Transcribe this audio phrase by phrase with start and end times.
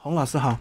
[0.00, 0.56] 洪老师好，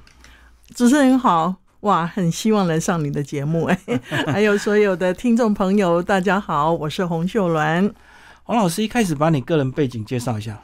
[0.74, 3.79] 主持人好，哇，很希望来上你的节目哎，
[4.25, 7.94] 还有所有的听众朋友，大家好，我是洪秀鸾。
[8.46, 10.60] 洪老师一开始把你个人背景介绍一下。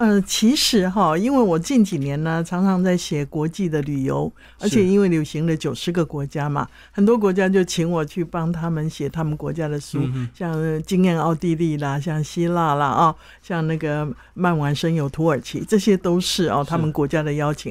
[0.00, 10.00] 呃，其实哈，因为我近几年呢，常常在写国际的旅游，而且因为旅行了九十个国家嘛，很多国家就请我去帮他们写他们国家的书，
[10.34, 17.70] 像经验奥地利啦，像希腊啦啊，像那个曼完生有土耳其，这些都是哦，他们国家的邀请。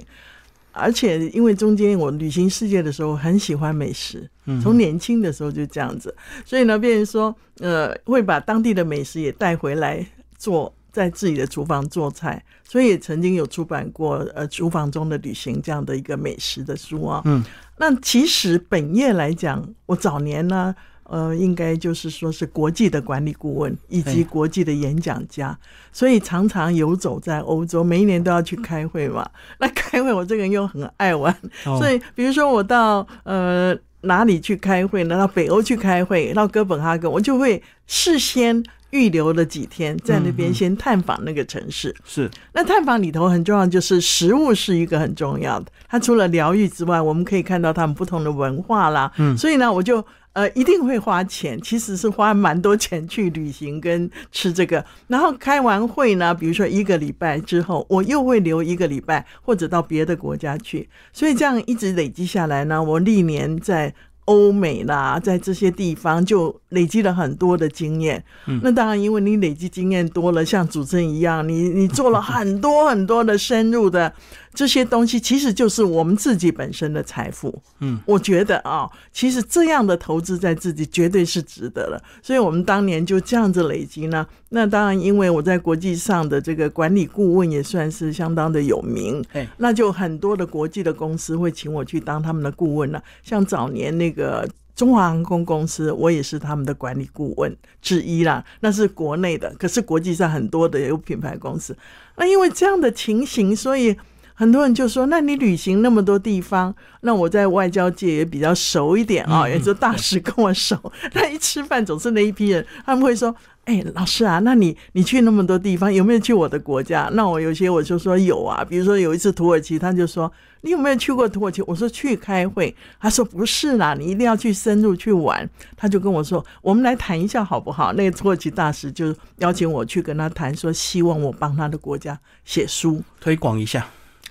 [0.71, 4.29] 而且因为中间我旅行世界的时候很喜欢美食，
[4.61, 10.05] 从年轻的时候就这样子，所以呢，变成说呃，会把当地的美食也带回来
[10.37, 10.71] 做。
[10.91, 17.21] 在自己的厨房做菜，所以也曾经有出版过呃厨房中的旅行这样的一个美食的书啊。
[17.25, 17.43] 嗯，
[17.77, 25.57] 那其实本业来讲，我早年呢，呃，应该就是说是国际的管理顾问以及国际的演讲家，
[25.91, 29.29] 所以常常游走在欧洲，每一年都要去开会嘛。
[29.59, 35.17] 那开会，我这个人又很爱玩，所以比如说我到呃哪里去开会呢？
[35.17, 38.63] 到北欧去开会，到哥本哈根，我就会事先。
[38.91, 45.67] 预留了几天在那边先探访那个城市，是那探访里头很重要，就是食物是一个很重要的。
[45.87, 49.11] 它除了疗愈之外，我们可以看到他们不同的文化啦。
[49.17, 54.83] 嗯，所以呢，我就呃一定会花钱，其实是花蛮多钱去旅行跟吃这个。
[55.07, 60.89] 然后开完会呢，比如说一个礼拜之后，我又会留一个礼拜或者到别的国家去。
[61.13, 63.93] 所以这样一直累积下来呢，我历年在。
[64.29, 68.23] 欧美啦，在这些地方就累积了很多的经验。
[68.45, 74.13] 嗯，那当然，因为你累积经验多了，像主持人一样，你你做了很多很多的深入的。
[74.59, 77.61] 这些东西其实就是我们自己本身的财富。
[77.79, 82.03] 嗯，我觉得啊，其实这样的投资在自己绝对是值得了。
[82.21, 84.27] 所以我们当年就这样子累积呢。
[84.49, 89.23] 那当然，因为我在国际上的这个管理顾问也算是相当的有名。
[89.55, 93.01] 那就很多的国际的公司会请我去当他们的顾问了。
[93.23, 98.43] 像早年那个中华航空公司，我也是他们的管理顾问之一啦。
[98.59, 101.73] 那是国内的，可是国际上很多的有品牌公司。
[102.17, 103.95] 那因为这样的情形，所以。
[104.39, 110.77] 很多人就说：“那你旅行那么多地方，那我在外交界也比较熟一点啊，也就大使跟我熟。
[111.13, 113.35] 那一吃饭总是那一批人，他们会说
[113.65, 120.31] ：‘哎，老师啊，那你你去那么多地方，有没有去我的国家？’那我有些我就说有啊，比如说有一次土耳其，他就说
[120.63, 125.45] ：‘你有没有去过土耳其？’我说去开会，他说不是啦，你一定要去深入去玩。
[125.75, 133.85] 他就跟我说：‘我们来谈一下好不好？’那个土耳其大使就邀请我去跟他谈，说希望我帮他的国家写书推广一下。”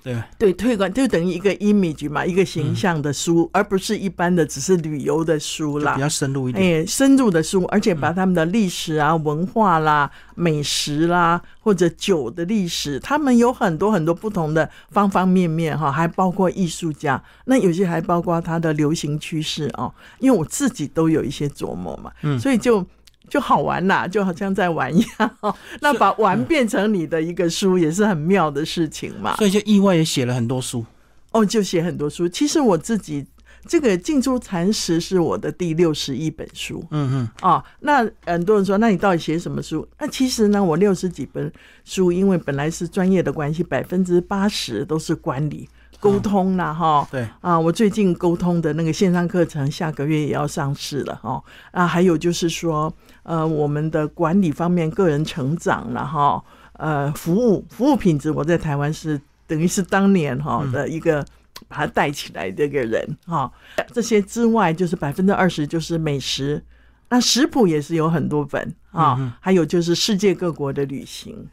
[0.09, 6.83] 对对，推广就等于一个 image 嘛，一个形象的书，而不是一般的只是旅游的书啦，比较深入一点。
[6.83, 19.93] 哎，深入的书，而且把他们的历史啊、文化啦、美食啦，或者酒的历史，他们有很多很多不同的方方面面哈，还包括艺术家，那有些还包括它的流行趋势哦。
[20.21, 22.87] 因为我自己都有一些琢磨嘛，嗯，所以就。
[23.29, 25.37] 就好玩啦，就好像在玩一样。
[25.81, 29.37] 那把玩变成你的一个书，也是很妙的事情嘛。
[29.37, 30.85] 所以就意外也写了很多书。
[31.33, 32.29] 哦，就写很多书。
[32.29, 33.27] 其实我自己
[33.67, 36.83] 这个静珠禅师是我的第六十一本书。
[36.91, 37.29] 嗯嗯。
[37.43, 39.87] 哦，那很多人说，那你到底写什么书？
[39.99, 41.53] 那其实呢，我六十几本
[41.85, 45.69] 书，因为本来是专业的关系，百分之八十都是管理。
[46.01, 47.27] 沟通啦，哈，对。
[47.41, 51.43] 啊，我最近沟通的那个线上课程下个月也要上市了，哈。
[51.73, 52.93] 啊，还有就是说，
[53.25, 56.43] 呃，我们的管理方面、个人成长了，哈，
[56.75, 61.25] 呃，服务服务品质，我在台湾是等于是当年哈的一个
[61.67, 63.51] 把它带起来的一个人，哈，
[63.93, 66.63] 这些之外，就是百分之二十就是美食，
[67.09, 71.49] 那食谱也是有很多本啊，还有就是世界各国的旅行，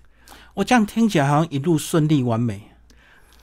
[0.54, 2.70] 我这样听起来好像一路顺利完美。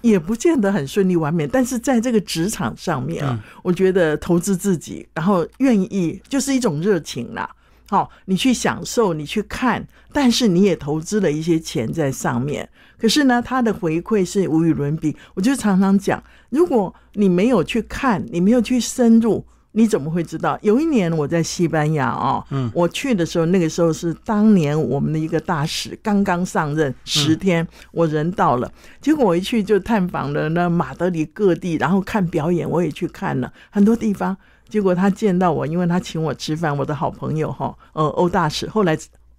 [0.03, 7.49] 也不见得很顺利完美，但是在这个职场上面啊，我觉得投资自己，然后愿意就是一种热情啦。
[7.89, 12.69] 好，你去享受，你去看，但是你也投资了一些钱在上面。
[12.99, 15.17] 可是呢，它的回馈是无与伦比。
[15.35, 19.45] 我就常常讲，如果你没有去看，你没有去深入。
[19.73, 20.59] 你怎么会知道？
[20.63, 28.71] 有一年我在西班牙哦，嗯，我去的时候，那个时候是当年我们的一个大使刚刚上任十天，我人到了，
[29.01, 34.37] 结果我一去就探访了那马德里各地，然后看表演，我也去看了很多地方。
[34.69, 38.97] 结果他见到我，因为他请我吃饭，我的好朋友哈，呃，欧大使，后来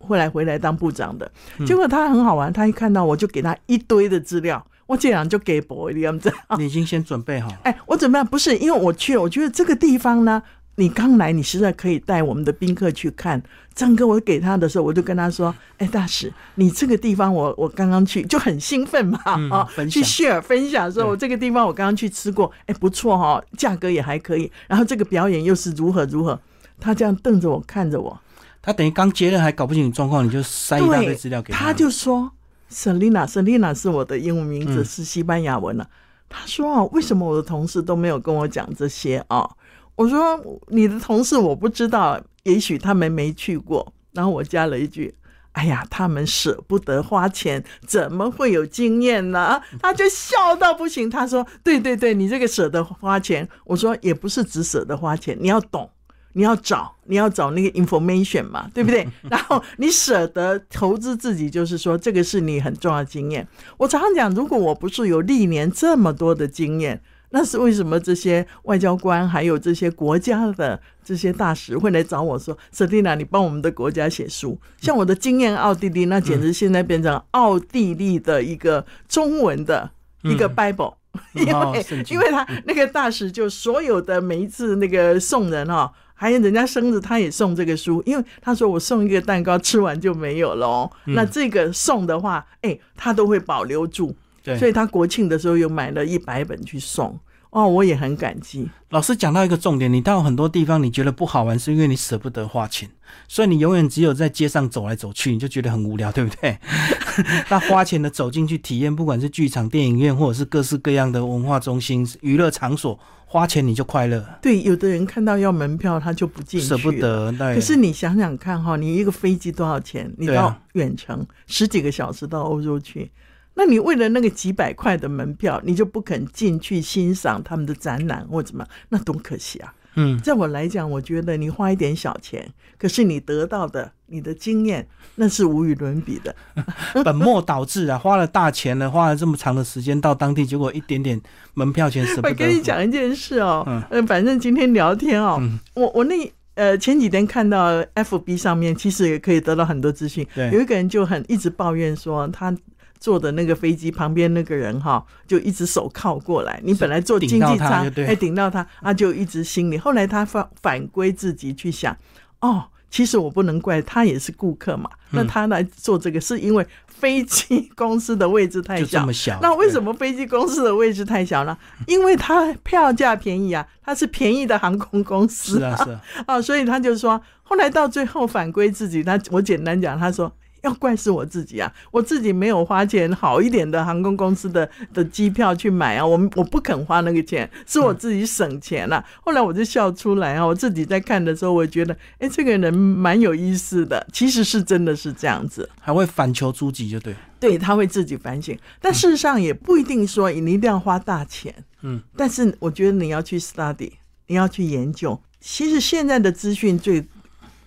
[0.08, 1.30] 后来回来当部长的。
[1.66, 4.66] 结果他很好玩，他一看到我就给他一堆的资料。
[4.86, 6.32] 我这样就给博，你这样子。
[6.58, 7.50] 你已经先准备好？
[7.64, 10.44] 哎，我准备不是因为我去了，我觉得这个地方呢，
[10.76, 13.42] 你刚来，你实在可以带我们的宾客去看。
[13.74, 19.20] 张哥，我给他的时候，我就跟他说：“哎，大使，你这个地方我我刚刚去，就很兴奋嘛，
[19.50, 24.52] 啊， 去 share 分享说，我这个地方我刚刚去吃过，哎，不错哈，价格也还可以。
[24.68, 26.38] 然后这个表演又是如何如何。”
[26.80, 28.20] 他这样瞪着我看着我，
[28.66, 31.60] 他等于刚接任还搞不清楚状况，你就塞一大堆资料给他。
[31.60, 32.32] 他就说
[32.72, 35.90] ：“Selina，Selina 是我的英文名字，是西班牙文了。”
[36.30, 39.48] 他说：“啊，为什么我的同事都没有跟我讲这些啊？”
[39.96, 40.40] 我说
[40.72, 45.14] ：“你的同事我不知道，也许他们没去过。”然后我加了一句
[45.52, 51.10] ：“哎呀，他们舍不得花钱，怎么会有经验呢？”他就笑到不行。
[51.10, 55.90] 他说：“对对对，你这个舍得花钱。”我说：“也不是只舍得花钱，你要懂。”
[56.34, 59.08] 你要找，你要找那个 information 嘛， 对不对？
[59.30, 63.48] 然后你舍得投资自己，就是说这个是你很重要的经验。
[63.78, 74.60] 我常常讲，如果我不是有历年这么多的经验，那是为什么这些外交官还有这些国家的这些大使会来找我说：“Stina，，你帮我们的国家写书。
[74.80, 79.90] 像我的经验，奥地利那简直现在变成奥地利的一个中文的
[80.24, 80.96] 一个 Bible，
[81.34, 85.92] 因为因为他那个大使就所有的每一次那个送人哈。
[86.14, 90.92] 还有人家生日，他也送这个书，因为他说我送一个蛋糕，吃完就没有了哦。
[91.06, 97.20] 那这个送的话，哎，他都会保留住，对所以他国庆的时候又买了一百本去送。
[97.50, 98.68] 哦，我也很感激。
[98.90, 102.90] 老师讲到一个重点，你到很多地方你觉得不好玩，是因为你舍不得花钱，
[103.28, 106.58] 所以你永远只有在街上走来走去，你就觉得很无聊，对不对？
[107.50, 113.00] 那花钱的走进去体验，不管是剧场、电影院，或者是各式各样的文化中心、娱乐场所，
[113.34, 114.24] 花钱你就快乐。
[114.44, 117.34] 对，有的人看到要门票，他就不进去，舍不得。
[117.56, 120.14] 可是你想想看哈，你一个飞机多少钱？
[120.20, 123.12] 你到远程十几个小时到欧洲去。
[123.56, 128.64] 那你为了那个几百块的门票，你就不肯进去欣赏他们的展览或怎么？
[128.90, 129.74] 那多可惜啊！
[129.96, 132.48] 嗯，在我来讲，我觉得你花一点小钱，
[132.78, 136.36] 可是你得到的你的经验，那是无与伦比的。
[137.04, 137.98] 本末倒置啊！
[137.98, 141.20] 花了大钱了，花了这么长的时间到当地，结果一点点
[141.54, 142.30] 门票钱舍不得。
[142.30, 145.42] 我跟你讲一件事哦，嗯，反正今天聊天哦，
[145.76, 150.28] 我我那呃前几天看到 FB 上面，其实也可以得到很多资讯。
[150.52, 152.56] 有一个人就很一直抱怨说他。
[153.04, 156.58] 坐的那个飞机旁边那个人哈，就一直手靠过来。
[156.64, 159.78] 你本来坐经济舱，哎，顶到他，他就一直心里。
[159.78, 161.98] 后来他反反归自己去想，
[162.40, 164.90] 哦，其实我不能怪他，也是顾客嘛。
[165.10, 169.12] 那他来做这个，是因为飞机公司的位置太小。
[169.12, 169.38] 小。
[169.42, 171.58] 那为什么飞机公司的位置太小呢？
[171.88, 175.60] 因为他票价便宜啊，他是便宜的航空公司。
[175.60, 176.02] 是啊，是啊。
[176.26, 179.04] 啊，所以他就说，后来到最后反归自己。
[179.04, 180.32] 他我简单讲，他说。
[180.64, 181.72] 要怪是我自己啊！
[181.92, 186.06] 我自己没有花钱好一点的航空公司的的机票去买啊！
[186.06, 189.04] 我我不肯花那个钱，是我自己省钱了。
[189.22, 190.46] 后来我就笑出来啊！
[190.46, 194.06] 我自己在看的时候，我觉得，哎，这个人蛮有意思的。
[194.12, 197.14] 其实是真的是这样子，还会反求诸己，就对。
[197.40, 201.54] 对他会自己反省，但事实上也不一定说你一定要花大钱。
[201.82, 203.92] 嗯，但是我觉得你要去 study，
[204.28, 205.20] 你要去研究。
[205.42, 207.06] 其实现在的资讯最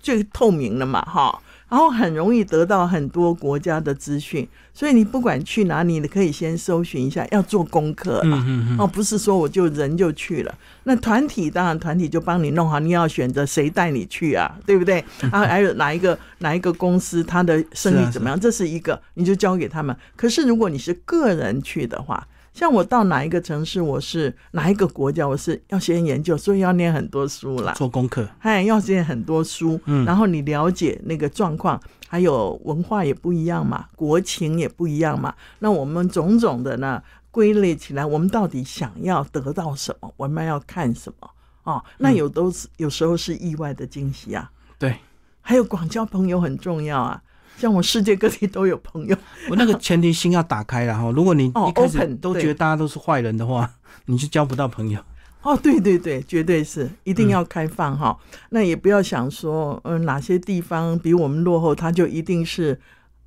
[0.00, 1.42] 最透明了嘛，哈。
[1.68, 8.44] 然后很容易得到很多国家的资讯，所以你不管去哪里，你可以先搜寻一下，要做功课了。
[8.78, 10.54] 哦，不是说我就人就去了。
[10.84, 15.04] 那团体当然团体就帮你弄好，你要选择谁带你去啊，对不对？
[15.32, 18.38] 啊，还有哪一个哪一个公司它的生意怎么样？
[18.38, 19.96] 这是一个，你就交给他们。
[20.14, 22.26] 可是如果你是个人去的话，
[22.56, 40.10] 像我到哪一个城市，我是哪一个国家，我是要先研究，所以要念很多书啦，做功课，哎，要念很多书，嗯，然后你了解那个状况，还有文化也不一样嘛，国情也不一样嘛，那我们种种的呢，归类起来，我们到底想要得到什么？
[40.16, 41.28] 我们要看什么？
[41.64, 44.96] 哦，那有都是有时候是意外的惊喜啊，对，
[45.42, 47.22] 还有广交朋友很重要啊。
[47.56, 49.16] 像我世界各地都有朋友，
[49.48, 51.10] 我那个前提心要打开了哈。
[51.10, 53.70] 如果你一开始都觉得大家都是坏人的话，
[54.06, 55.00] 你就交不到朋友。
[55.42, 58.18] 哦，对对对，绝对是一定要开放哈。
[58.50, 62.80] 那也不要想说，嗯，哪些地方比我们落后，它就一定是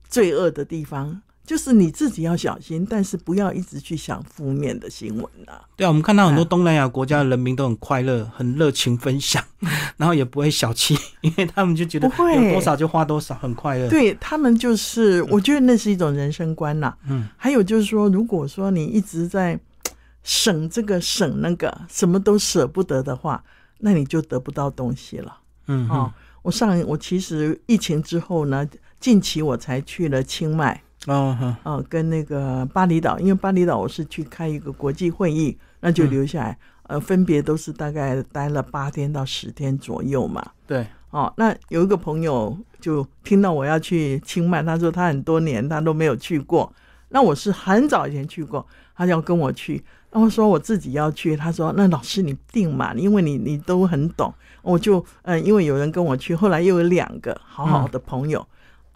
[0.10, 1.22] 罪恶的地方。
[1.50, 5.66] 就是你自己要小心，但是不要一直去想负面的新闻啊。
[5.76, 9.44] 对啊，我们看到很多东南亚国家的人民都很快乐，很热情分享，
[9.98, 13.90] 然后也不会小气，因为他们就觉得有多少就花多少，很快乐。
[13.90, 16.96] 对他们就是，我觉得那是一种人生观呐。
[17.08, 19.60] 嗯，还有就是说，如果说你一直在
[20.22, 23.44] 省这个省那个，什么都舍不得的话，
[23.80, 25.36] 那你就得不到东西了。
[25.66, 26.14] 嗯啊，
[26.44, 30.80] 我上我其实疫情之后呢，近期我才去了清迈。
[31.14, 36.58] 哦，哦，跟那个巴厘岛，因为巴厘岛我是去开一个国际会议，那就留下来。
[36.84, 40.44] 呃，分别都是大概待了八天到十天左右嘛。
[40.66, 46.74] 对，哦，那有一个朋友就听到我要去清迈，他说他很多年他都没有去过。
[47.10, 58.44] 那我是很早以前去过，他要跟我去，那我说我自己要去，他说那老师你定嘛，因为你你都很懂，我就嗯，因为有人跟我去，后来又有两个好好的朋友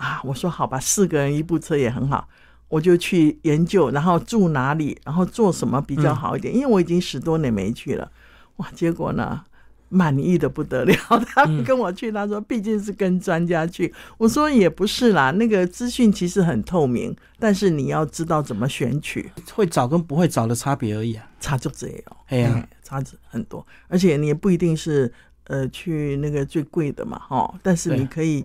[0.03, 2.27] 啊，我说好吧，四个人一部车也很好，
[2.67, 8.11] 我就去研究，然后住哪里，然后做什么比较好一点，因为我已经十多年没去了，
[8.57, 9.43] 哇，结果呢？
[9.89, 10.93] 满意的不得了，
[11.35, 25.13] 他们跟我去，他说毕竟是跟专家去，我说也不是啦，那个资讯其实很透明，但是你要知道怎么选取，会找跟不会找的差别而已啊，差就这样，哎呀，差很多，而且你也不一定是
[25.45, 28.43] 呃去那个最贵的嘛，哈，但是你可以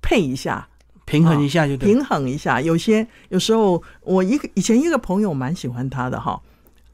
[0.00, 0.68] 配一下，
[1.04, 6.40] 平衡一下就平衡一下，有些有时候我一个以前一个朋友蛮喜欢他的哈，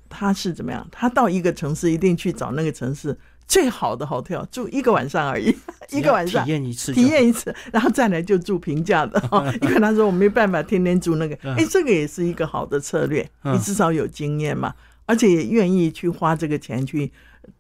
[0.08, 0.86] 他是怎么样？
[0.90, 3.18] 他到一个城市一定去找那个城市。
[3.46, 5.54] 最好的 hotel 住一个晚上而已，
[5.92, 6.42] 一个晚上。
[6.46, 9.22] 体验一次，体验一次，然后再来就住平价的。
[9.60, 17.12] 因为他说我没办法天天住那个，哎，这个也是一个好的策略，你至少有经验嘛，而且也愿意去花这个钱去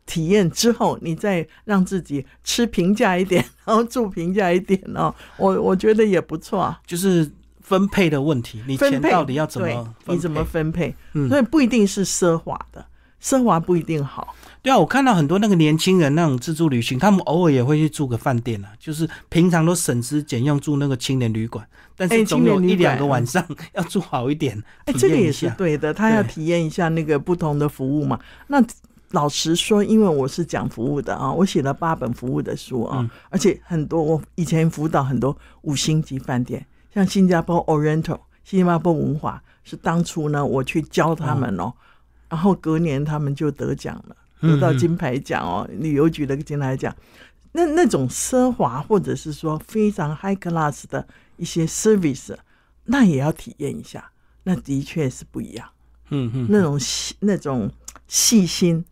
[0.06, 5.14] 体验之后，你再让自己吃平价一点，然后住平价一点哦。
[5.36, 10.94] 我我觉得也不错，就是分配的问题，你钱到底要怎么，你怎么分配？
[11.14, 12.84] 嗯所以不一定是奢华的，
[13.22, 14.34] 奢华不一定好。
[14.62, 24.62] 对啊，我看到很多那个年轻人那种自助旅行，他们偶尔也会去住个饭店啊，就是平常都省吃俭用住那个青年旅馆，但是总有一两个晚上要住好一点。
[24.86, 28.18] 哎，这个也是对的，他要体验一下那个不同的服务嘛。
[28.46, 28.64] 那
[29.14, 41.72] 老实说，因为我是讲服务的啊，我写了八本服务的书啊，而且很多我以前辅导很多五星级饭店，像新加坡 Oriental，新加坡文华是当初呢我去教他们哦，
[42.28, 44.16] 然后隔年他们就得奖了。
[44.40, 46.94] 得到金牌奖哦，旅游局的金牌奖，
[47.52, 51.06] 那那种奢华或者是说非常 high class 的
[51.38, 52.36] 一些 service，
[52.84, 54.10] 那也要体验一下，
[54.42, 55.66] 那的确是不一样。
[56.10, 57.70] 嗯嗯，那种细那种
[58.06, 58.84] 细心，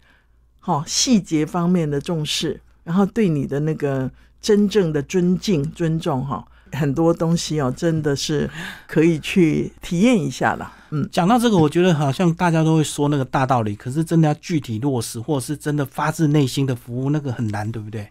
[0.63, 6.43] 好细节方面的重视，然后对你的那个真正的尊敬尊重哈。
[6.75, 8.49] 很多东西哦，真的是
[8.87, 10.67] 可以去体验一下的。
[10.89, 18.09] 嗯，讲到这个，我觉得好像大家都会说那个大道理，可是真的要具体落实，或者是真的发自内心的服务，那个很难，对不对？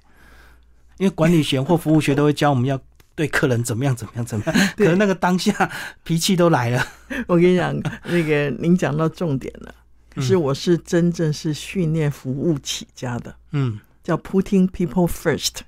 [0.99, 2.79] 因为管理学或服务学都会教我们要
[3.15, 5.71] 对客人怎么样怎么样怎么样，可是那个当下
[6.03, 6.85] 脾气都来了。
[7.25, 9.73] 我跟你讲，那个您讲到重点了，
[10.13, 15.61] 可是我是真正是训练服务起家的，嗯，叫 putting people first。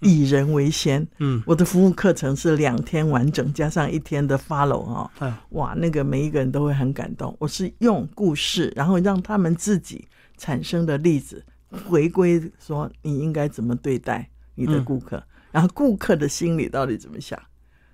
[0.00, 5.10] 以人为先，嗯，我的服务课程是两天完整，加上一天的 follow 啊，
[5.50, 7.34] 哇，那个每一个人都会很感动。
[7.40, 10.06] 我是用故事，然后让他们自己
[10.36, 11.42] 产生的例子
[11.86, 15.20] 回归，说你应该怎么对待你的顾客，
[15.50, 17.40] 然后顾客的心里到底怎么想，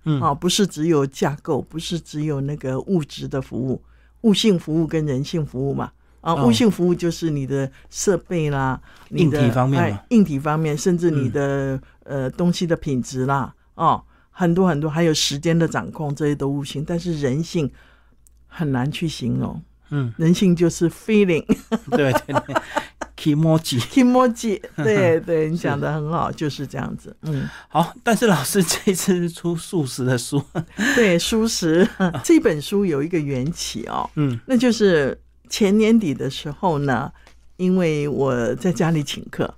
[0.07, 3.81] 嗯，啊，不是只有架构，不是只有那个物质的服务，
[4.27, 5.93] 物性服务跟人性服务嘛。
[6.21, 8.81] 啊，物性服务就是你的设备啦，
[9.11, 16.85] 硬体方面，硬体方面，甚至你的呃东西的品质啦，哦，很多很多，还有时间的掌控，这些都物性。
[16.85, 17.71] 但是人性
[18.49, 21.47] 很难去形容，嗯，人性就是 feeling，
[21.93, 22.57] 对对对
[23.17, 27.95] ，emoji，emoji， 对对，你讲的很好，就是这样子，嗯，好。
[28.03, 30.43] 但是老师这次出素食的书，
[30.95, 31.89] 对，素食
[32.23, 35.19] 这本书有一个缘起哦，嗯，那就是。
[35.49, 37.09] 前年底的时候呢，
[37.57, 39.55] 因为我在家里请客，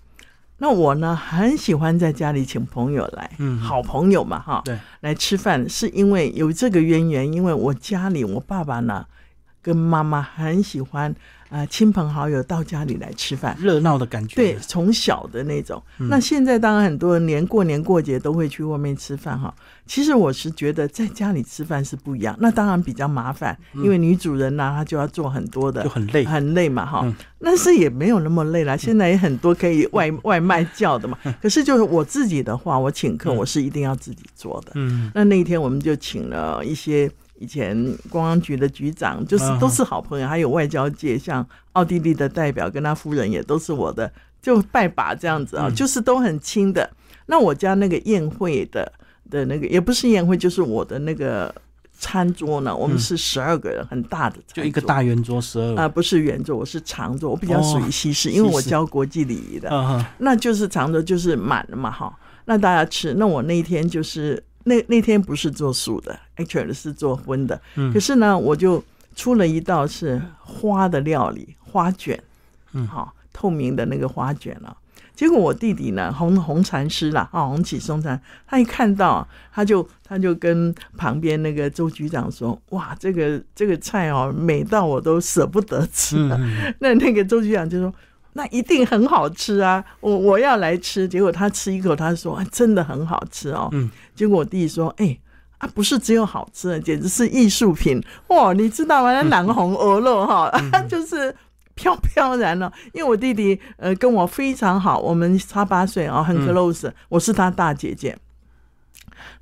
[0.59, 9.07] 那我呢很喜欢在家里请朋友来，嗯，好朋友嘛，哈，对，来吃饭是因为有这个渊源，因为我家里我爸爸呢
[9.63, 11.17] 跟妈妈很喜欢。
[11.49, 14.37] 啊，亲朋好友到家里来吃饭，热闹的感觉。
[14.37, 15.83] 对，从小的那种。
[15.97, 19.55] 那现在当然很多人连过年过节都会去外面吃饭哈。
[19.87, 27.15] 其实我是觉得在家里吃饭是不一样，那当然比较麻烦，因为女主人呢她就要做很多的，就很累，很累嘛哈。
[27.41, 31.17] 但是也没有那么累啦，现在也很多可以外外卖叫的嘛。
[31.41, 34.73] 可是就是我自己的话，我请客我是一定要自己做的。
[34.75, 37.11] 嗯，那那一天我们就请了一些。
[37.41, 46.91] 以前公安局的局长就是都是好朋友，还有外交界，像奥地利的代表跟他夫人也都是我的，就拜把这样子啊，就是都很亲的。
[47.27, 48.93] 那我家那个宴会的
[49.31, 51.55] 的那个也不是宴会，就是我的那个
[51.97, 59.71] 餐桌呢，我们是十二个人，很大的，就一个大圆桌十二啊，不是圆桌，我是长桌，我比较属于西式，因为我教国际礼仪的，
[60.19, 62.13] 那就是长桌就是满了嘛哈，
[62.47, 64.43] 那大家吃，那我那一天就是。
[64.69, 67.61] 那那天不是做素的，actually 是做荤的。
[67.75, 68.85] 嗯，可是呢，我就
[69.17, 72.23] 出了一道是花的料理，花卷。
[72.73, 74.77] 嗯，好，透明的那个花卷了。
[75.15, 86.17] 结果我弟弟呢，红红禅师啦，啊，红起松禅，他一看到，他就他就跟旁边那个周局长说：“哇，这个这个菜哦，美到我都舍不得吃。”
[86.79, 87.93] 那那个周局长就说
[88.33, 95.19] ：“那一定很好吃啊，我我要来吃。”结果他吃一口，他说：“真的很好吃哦。”嗯，结果我弟弟说：“哎，
[95.59, 98.53] 啊，不是只有好吃，简直是艺术品哇！
[98.53, 99.13] 你知道吗？
[99.13, 100.51] 那蓝红鹅肉哈，
[100.89, 101.35] 就是。”
[101.79, 108.19] 飘飘然了，因为我弟弟呃跟我非常好，我们差八岁啊，很 close，我是他大姐姐。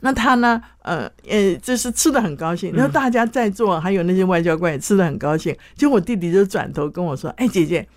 [0.01, 2.75] 那他呢，呃呃，就是吃的很高兴。
[2.75, 5.57] 然后大家在座还有那些外交官也吃的很高兴。
[5.77, 7.89] 结果我弟弟就转头跟我说：“哎，姐姐，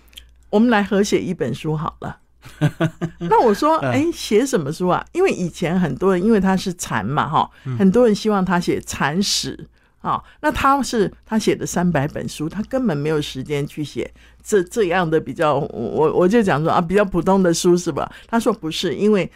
[0.50, 2.18] 我们来合写一本书好了。
[3.20, 5.04] ”那我说：“哎，写什么书啊？
[5.12, 9.66] 因为以前很多人因为他是禅嘛，哈，很多人希望他写禅史。”
[10.00, 14.10] 啊，那他是他写的三百本书，他根本没有时间去写
[14.42, 18.10] 这这样的比较，我我就讲说啊，比较普通的书是吧？
[18.26, 19.30] 他说不是，因为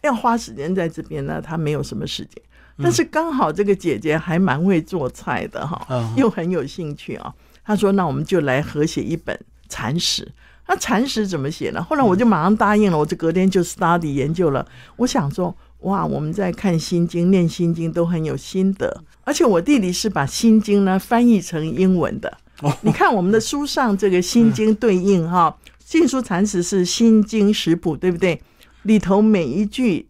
[0.00, 2.42] 要花时间在这边呢，他没有什么时间。
[2.82, 7.34] 但是刚好这个姐姐还蛮会做菜的哈，又很有兴趣啊。
[7.62, 10.26] 他说那我们就来合写一本禅史。
[10.68, 11.82] 那禅师怎么写呢？
[11.82, 14.66] 后来我就马上答应了，我就隔天就 study 研究了。
[14.96, 15.56] 我想说。
[15.80, 22.38] 哇，我们在看《心经》、念《心经》都很有心得，而且我弟弟是把《心经》呢翻译成英文的。
[22.80, 25.54] 你看我们的书上这个《心经》对应哈，
[25.84, 28.42] 《净书禅师》是《心经》食谱，对不对？
[28.82, 30.08] 里头每一句、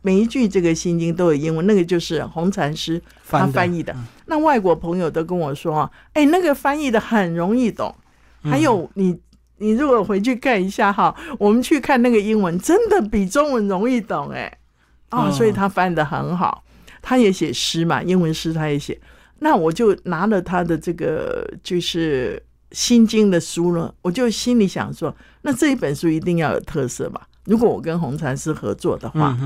[0.00, 3.94] 每一句这个《心经》都有英文，那个就是红禅师他翻译的。
[4.26, 7.94] 那外国朋友都跟我说，哎，那个翻译的很容易懂。
[8.40, 9.18] 还有你。
[9.58, 14.58] 你如果回去看一下哈，我们去看那个英文，真的比中文容易懂哎，
[15.10, 16.64] 啊，所以他翻的很好，
[17.00, 19.00] 他也写诗嘛，英文诗他也写。
[19.38, 22.42] 那我就拿了他的这个就是
[22.76, 27.20] 《心经》的书呢，我就心里想说，那这一本书一定要有特色嘛。
[27.44, 29.38] 如果我跟红禅师合作的话，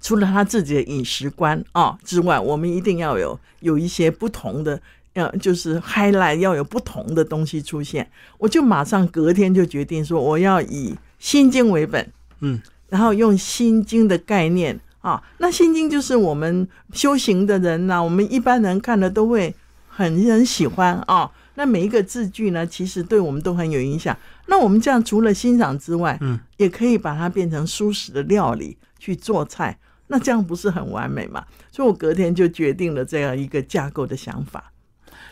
[0.00, 4.80] 除了他自己的饮食观啊之外，我们一定要有有一些不同的。
[5.18, 8.08] 要就是 highlight 要有不同的东西出现，
[8.38, 19.54] 我就马上隔天就决定说我要以心经为本，嗯，然后用心经的概念啊，那心经就是我们修行的人呐，我们一般人看了都会
[19.88, 21.30] 很很喜欢啊。
[21.54, 24.16] 那每一个字句呢，其实对我们都很有影响。
[24.46, 31.44] 那我们这样除了欣赏之外，嗯，也可以把它变成舒适的料理去做菜，那这样不是很完美嘛？
[31.72, 34.72] 所以我隔天就决定了这样一个架构的想法。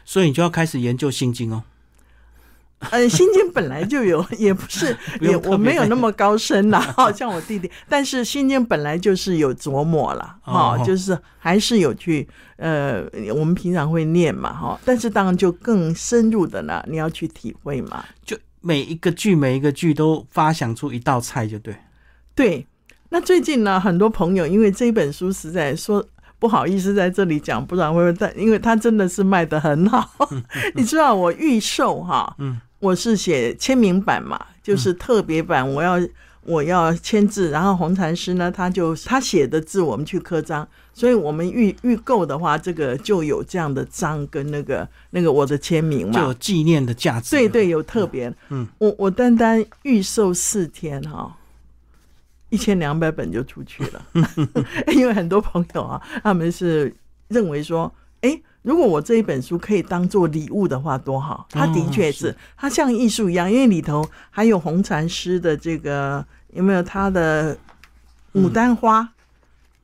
[0.07, 1.64] 所以你就要开始研究心经哦。
[2.90, 7.69] 呃，心经本来就有， 也不是也我没有那么高深啦， 好像我弟弟。
[7.88, 13.03] 但是心经本来就是有琢磨了，哈，就是还是有去呃，
[13.35, 14.79] 我们平常会念嘛，哈。
[14.85, 18.05] 但是当然就更深入的呢，你要去体会嘛。
[18.25, 21.75] 就每一个句每一个句都发想出一道菜，就对。
[22.35, 22.66] 对。
[23.09, 26.07] 那最近呢，很多朋友因为这本书实在说。
[26.38, 28.35] 不好意思，在这里讲，不然会不会？
[28.37, 30.29] 因为他真的是卖的很好。
[30.75, 35.99] 你知道我预售哈，嗯，我是写签名版嘛，就是特别版，我要
[36.42, 47.31] 我要签字，然后红禅师呢，他就他写的字，我们去刻章，所以我们预预购的话，这个就有这样的章跟那个那个我的签名嘛，就有纪念的价值。
[47.35, 48.33] 对对，有特别。
[48.51, 51.35] 嗯，我我单单预售四天哈。
[52.49, 54.03] 一千两百本就出去了，
[54.95, 56.95] 因为很多朋友啊，他们是
[57.29, 61.47] 认为说，哎，如果我这一本书可以当做礼物的话，多好。
[61.51, 67.57] 它的确是，它像艺术一样，因为里头还有红禅师的这个有没有他的
[68.33, 69.09] 牡丹花？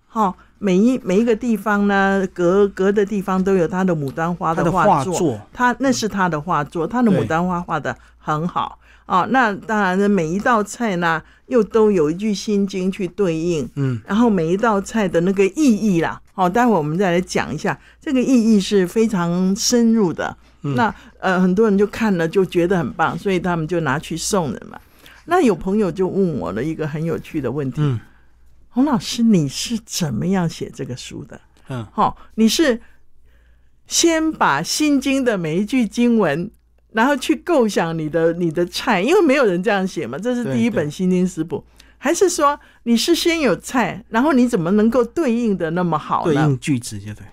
[0.07, 8.79] 好，每一每一个地方呢，隔隔的地方都有他的牡丹花的画作，他那是他的画作，他的牡丹花画的很好。
[9.06, 20.36] 啊，那当然呢，每一道菜呢，又都有一句心经去对应，嗯，然后每一道菜的那个意义啦，好，待会我们再来讲一下，这个意义是非常深入的。
[20.62, 24.78] 那呃，很多人就看了就觉得很棒，所以他们就拿去送人嘛。
[25.24, 27.98] 那有朋友就问我了一个很有趣的问题，
[28.70, 31.40] 洪老师，你是怎么样写这个书的？
[31.68, 32.80] 嗯，好，你是
[33.86, 36.50] 先把心经的每一句经文。
[36.92, 41.64] 然后去构想你的你的菜，因为没有人这样写嘛，这是第一本心经食谱。
[41.96, 46.35] 还是说你是先有菜，然后你怎么能够对应的那么好呢？
[46.35, 47.24] 对应句子就对。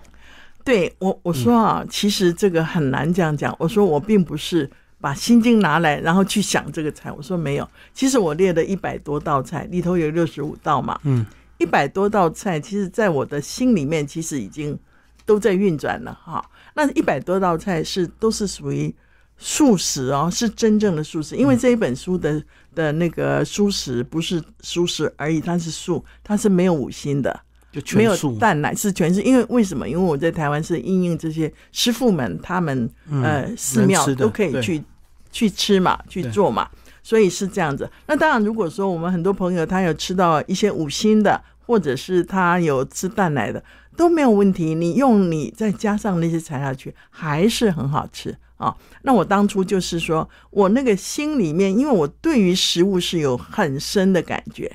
[0.62, 3.52] 对我我说啊，其实这个很难这样讲。
[3.58, 4.70] 我说我并不是
[5.00, 7.10] 把心经拿来，然后去想这个菜。
[7.10, 10.96] 我说没有，其实我列了一百多道菜，里头有六十五道嘛。
[11.02, 11.26] 嗯，
[11.58, 14.78] 一百多道菜，其实在我的心里面，其实已经
[15.26, 16.48] 都在运转了哈。
[16.74, 18.94] 那一百多道菜是都是属于。
[19.42, 22.40] 素食哦，是真正的素食，因为这一本书的
[22.74, 27.40] 的那个素食不是素食而已，它是素，它是没有五辛的，
[27.72, 29.22] 就没有，蛋奶，是全是。
[29.22, 29.88] 因为为什么？
[29.88, 34.84] 因为我在台湾是应用这些师傅们，他们嗯呃寺庙都可以去
[35.32, 36.68] 去吃嘛，去做嘛，
[37.02, 37.90] 所以是这样子。
[38.06, 43.64] 那当然，如果说我们很多朋友他有吃到一些五辛的，或者是他有吃蛋奶的，
[43.96, 44.74] 都没有问题。
[44.74, 48.76] 你用你再加上那些材料去，还是很好吃啊。
[49.02, 54.70] 那我当初就是说我那个心里面，因为我对于食物是有很深的感觉。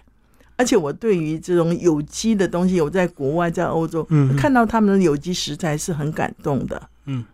[0.58, 6.90] 而且我对于这种有机的东西，我在国外，在欧洲，嗯嗯看到他们的有机食材是很感动的。
[7.08, 7.26] 嗯，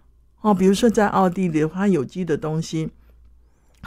[0.42, 2.90] 哦，比如说在奥地利的话，有机的东西，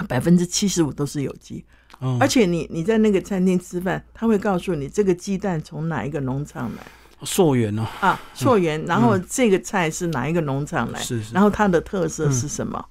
[0.07, 1.64] 百分之七十五都是有机。
[1.98, 6.83] 哦而且你你在那个餐厅吃饭，他会告诉你这个鸡蛋从哪一个农场来
[7.24, 11.34] 溯源哦，啊，溯源，然后这个菜是哪一个农场来，是是。
[11.34, 12.84] 然后它的特色是什么？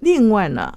[0.00, 0.76] 另外呢，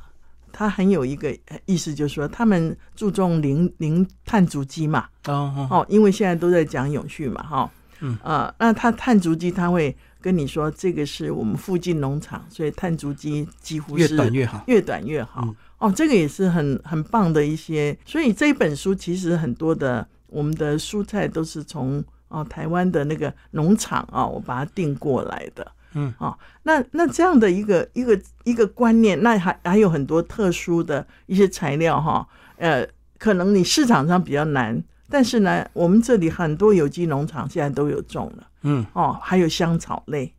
[0.52, 1.36] 它很有一个
[1.66, 8.18] 意思，就是说他们注重零零碳足迹嘛，哦哦，哦，因为现在都在讲永续嘛，哈、嗯。
[8.24, 15.42] 呃，那它碳足迹它会跟你说，这个是我们附近农场，所以碳足迹几乎越是短越好，越短越好。
[15.44, 15.56] 嗯。
[15.80, 25.72] 哦，这个也是很很棒的一些，所以这一本书其实很多的我们的蔬菜都是从哦台湾的那个农场啊、我把它订过来的。
[25.96, 32.88] 嗯，哦，那那这样的一个一个一个观念，那还还有很多特殊的一些材料哈、呃，
[33.18, 40.32] 可能你市场上比较难，但是呢，我们这里很多有机农场现在都有种了嗯，哦，还有香草类，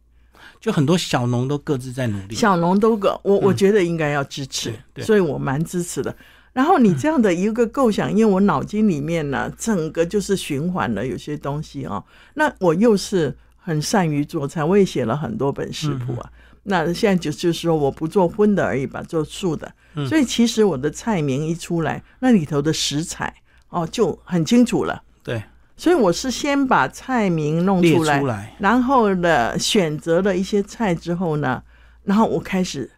[0.61, 6.15] 就很多小农都各自在努力，小农都个，我我觉得应该要支持所以我蛮支持的。
[6.53, 16.31] 然后你这样的一个构想，因为我脑筋里面呢，整个就是循环了有些东西哦、那我又是很善于做菜，我也写了很多本食谱啊。
[16.65, 19.73] 那现在就就是说，我不做荤的而已吧，做素的。
[19.95, 20.07] 嗯。
[20.07, 23.35] 所以其实我的菜名一出来，那里头的食材
[23.71, 25.03] 哦就很清楚了。
[25.23, 25.43] 对，
[25.77, 31.63] 所以我是先把菜名弄出来，出来，然后呢，选择了一些菜之后呢，
[32.05, 32.91] 然后我开始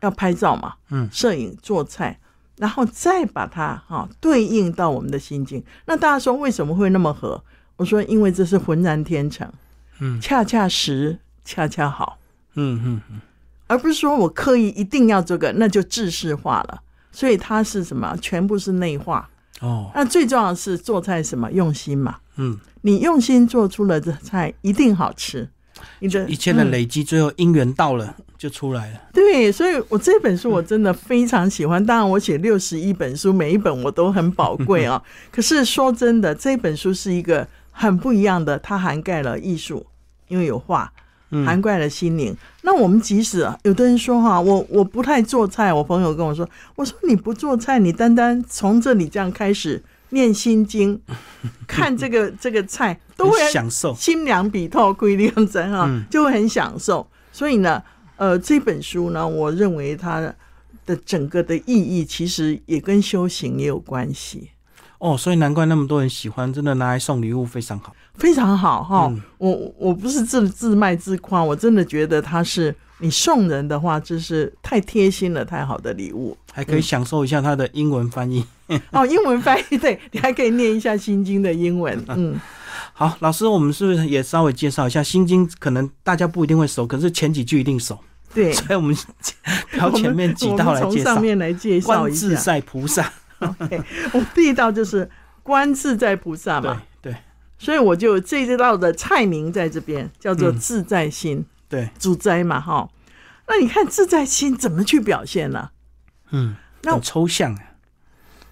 [0.00, 1.08] 要拍照嘛，嗯。
[1.10, 2.18] 摄影做菜，
[2.62, 5.60] 然后再把它哈、对应到我们的心境。
[5.86, 7.42] 那大家说为什么会那么合？
[7.74, 9.52] 我说因为这是浑然天成，
[9.98, 12.18] 嗯恰恰实，恰恰好，
[12.54, 13.20] 嗯嗯嗯，
[13.66, 16.80] 而不是说我刻意一定要这个，那就制式化了。
[17.10, 18.16] 所以它是什么？
[18.22, 19.28] 全部是内化。
[19.60, 22.18] 哦，那最重要的是做菜什么用心嘛？
[22.36, 25.50] 嗯，你用心做出了这菜，一定好吃。
[26.00, 31.84] 你的一切的嗯累积，最后因缘到了就出来了，对，所以我这本书我真的非常喜欢。
[31.84, 35.00] 当然，我写六十一本书，每一本我都很宝贵啊。
[35.30, 39.86] 可是说真的，这本书是一个很不一样的，它涵盖了艺术，
[40.26, 40.92] 因为有画，
[41.30, 42.36] 嗯涵盖了心灵。
[42.62, 50.98] 那我们即使啊有的人说哈，我我不太做菜，我朋友跟我说，我说你不做菜，你单单从这里这样开始念心经，
[51.68, 57.06] 看这个这个菜，都会很享受，心凉笔透，规定真哈嗯，就会很享受。
[57.32, 57.82] 所以呢，
[58.16, 60.20] 呃，这本书呢，我认为它
[60.86, 64.50] 的整个的意义其实也跟修行也有关系，
[65.02, 67.92] 哦，所以难怪那么多人喜欢，真的拿来送礼物非常好。
[68.14, 69.08] 非常好哈。
[69.10, 76.36] 嗯我我不是自自卖自夸，我真的觉得它是你送人的话，这是太贴心了，太好的礼物。
[76.52, 78.46] 还可以享受一下它的英文翻译。
[78.92, 82.40] 哦，英文翻译对你还可以念一下《心经》的英文， 嗯，
[82.92, 85.48] 好，老师，我们是不是也稍微介绍一下《心经》？
[85.58, 87.98] 可能大家不一定会熟，可是前几句一定熟，
[88.32, 88.52] 对。
[88.54, 88.96] 所以 我们
[89.72, 90.90] 挑前面几道来介绍。
[90.92, 92.42] 从上面来介绍观自一下。
[92.42, 93.12] 在菩萨，
[93.60, 95.08] OK，我第一道就是
[95.42, 97.14] 观自在菩萨嘛，对
[97.58, 102.88] 所以我就这一道的菜名在这边叫做嗯自在心，对，主宰嘛哈。
[103.46, 105.70] 那你看自在心怎么去表现呢？
[106.30, 107.62] 嗯，那很抽象啊，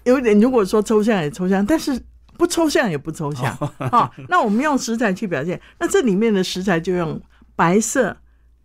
[0.03, 2.01] 有一点，如果说抽象也抽象，但是
[2.37, 4.11] 不抽象也不抽象哦啊。
[4.29, 7.19] 那我们用食材去表现，那这里面的食材就用
[7.55, 8.17] 白色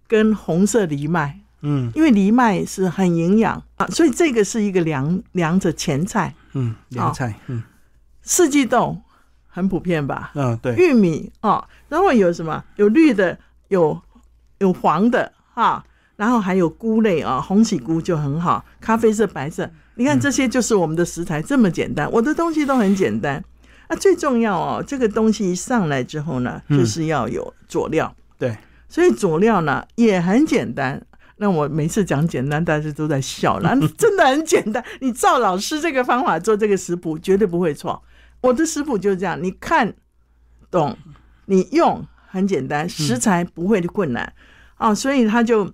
[0.07, 6.35] 跟红色藜麦，嗯因为藜麦是很营养啊，所以这个是一个凉凉着前菜。
[6.55, 7.63] 嗯，凉菜，嗯
[8.23, 8.97] 四季豆
[9.47, 10.33] 很普遍吧？
[10.35, 12.63] 嗯，对，玉米哦，然后有什么？
[12.77, 13.39] 有绿的，
[13.69, 14.01] 有
[14.59, 15.85] 有黄的哈，
[16.17, 22.11] 然后还有菇类啊，红喜菇就很好，咖啡色、白色，你看这些就是我们的食材，这么简单。
[22.11, 23.43] 我的东西都很简单
[23.89, 28.57] 啊，最重要哦，这个东西一上来之后呢，嗯就是要有佐料，对，
[28.89, 31.03] 所以佐料呢也很简单。
[31.39, 34.83] 那我每次讲简单，大家都在笑了， 真的很简单。
[35.01, 38.03] 你照老师这个方法做这个食谱，绝对不会错。
[38.41, 39.95] 我的食谱就是这样，你看
[40.71, 40.97] 懂，
[41.47, 44.33] 你用很简单，食材不会困难
[44.77, 45.73] 啊，所以他就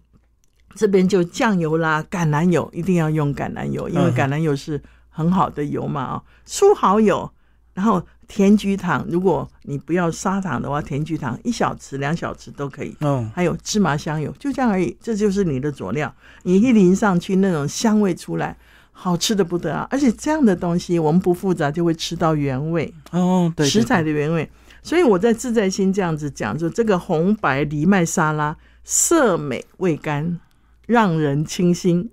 [0.74, 7.30] 这边就酱油啦，橄榄油一定要用橄榄油，因为嗯橄榄油是很好的油嘛啊、素蚝油，
[7.74, 12.96] 然后甜菊糖，如果你不要砂糖的话，甜菊糖一小匙、两小匙都可以。
[13.00, 16.10] 哦，还有芝麻香油，就这样而已，这就是你的佐料。
[16.44, 18.56] 你一淋上去，那种香味出来，
[18.90, 19.86] 好吃的不得了。
[19.90, 24.50] 而且这样的东西，我们不复杂就会吃到原味，哦，对，对食材的原味。
[24.82, 30.40] 所以我在自在心这样子讲，就这个红白藜麦沙拉色美味甘，
[30.86, 32.08] 让人清新。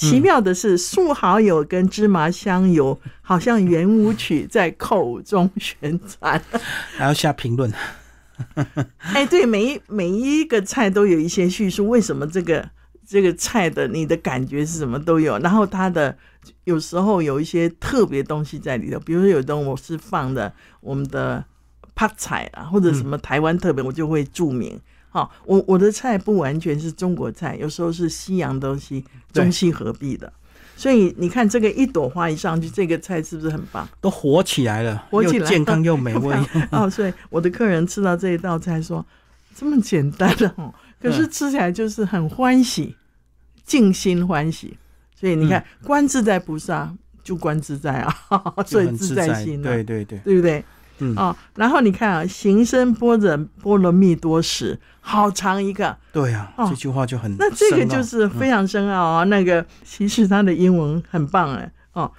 [0.00, 6.42] 奇妙的是，素蚝油跟芝麻香油 好像圆舞曲在口中旋转。
[6.96, 7.70] 还要下评论，
[9.12, 12.66] 哎，对，每一每一个菜都有一些叙述，为什么这个
[13.06, 16.16] 这个菜的你的感觉是什么都有，然后它的
[16.64, 21.44] 有时候有一些特别东西在里头，比如说有的我是放的我们的
[21.94, 24.80] 泡菜啊，或者什么台湾特别，我就会注明。
[25.10, 30.32] 好、我我的菜不完全是中国菜，有时候是西洋东西，中西合璧的。
[30.76, 33.86] 所以你看，这个一朵花一上去，这个菜是不是很棒？
[34.00, 36.34] 都火起来了，火起来又健康又美味。
[36.72, 39.04] 哦，所以我的客人吃到这一道菜说，
[39.54, 42.96] 这么简单的哦，可是吃起来就是很欢喜，
[43.66, 44.78] 静心欢喜。
[45.14, 46.90] 所以你看，观自在菩萨
[47.22, 48.16] 就观自在啊，
[48.64, 50.64] 所以自在心、啊，对对对，对不对？
[51.00, 51.14] 嗯。
[51.16, 56.66] 哦，然后你看啊，行深般若波罗蜜多时，好长一个，对啊，哦。
[56.70, 59.24] 这句话就很那这个就是非常深奥啊。
[59.24, 62.10] 那个其实它的英文很棒哎，哦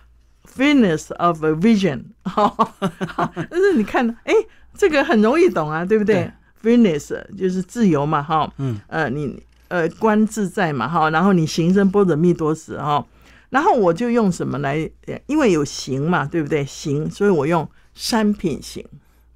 [0.56, 2.50] ，Fineness of a Vision，好、
[3.08, 4.34] 好 但是你看，哎，
[4.76, 13.04] 这个很容易懂啊，对不对？f i n e s s 就是自由嘛，哈、嗯，呃，你呃观自在嘛，哈，然后你行深般若蜜多时，哈，
[13.50, 14.89] 然后我就用什么来？
[15.08, 16.63] 呃因为有行嘛，对不对？
[16.65, 18.86] 行，所以我用三品行。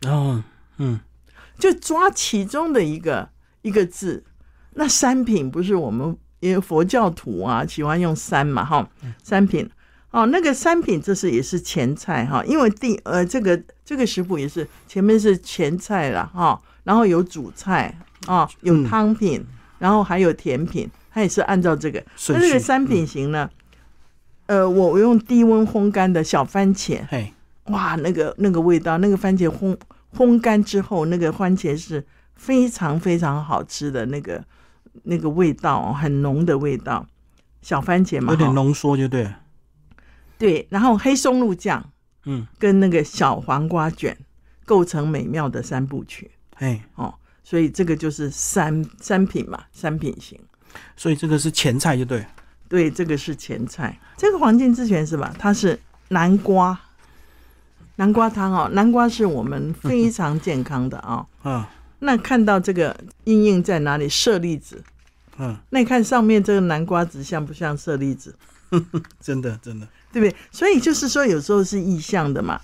[0.08, 0.44] 哦
[0.78, 1.00] 嗯，
[1.58, 3.30] 就抓其中的一个
[3.62, 4.24] 一个字。
[4.74, 8.90] 那三品不是我们因为佛教徒啊喜欢用三嘛哈，
[9.24, 9.70] 三品
[10.12, 19.46] 哦，那个三品这是也是前菜哈，因为第呃这个这个食谱也是前面是前菜了哈，然后有主菜啊，有嗯汤品，
[19.80, 22.04] 然后还有甜品，它也是按照这个。
[22.30, 23.50] 那这个三品型呢，
[24.48, 27.34] 呃，我用低温烘干的小番茄，嘿，
[27.66, 29.78] 哇，那个那个味道，那个番茄烘
[30.16, 34.44] 烘干之后，那个番茄是非常非常好吃的那个
[35.04, 37.08] 那个味道哦，很浓的味道。
[37.62, 39.40] 小番茄嘛，有点浓缩就对了，
[40.38, 41.84] 对，然后黑松露酱
[42.26, 44.16] 嗯，跟那个小黄瓜卷
[44.66, 50.40] 构成美妙的三部曲哎，哦，所以这个就是三三品嘛，三品型。
[50.96, 52.24] 所以这个是前菜就对，
[52.70, 53.98] 对，这个是前菜。
[54.16, 55.34] 这个黄金之泉是吧？
[55.40, 56.80] 它是南瓜，
[57.98, 58.70] 南瓜汤哦。
[58.74, 64.08] 南瓜是我们非常健康的啊、啊，那看到这个阴影在哪里？
[64.10, 64.84] 舍利子。
[65.38, 68.36] 嗯，那你看上面这个南瓜子像不像舍利子？
[69.22, 70.36] 真的真的，对不对？
[70.52, 72.60] 所以就是说，有时候是意象的嘛。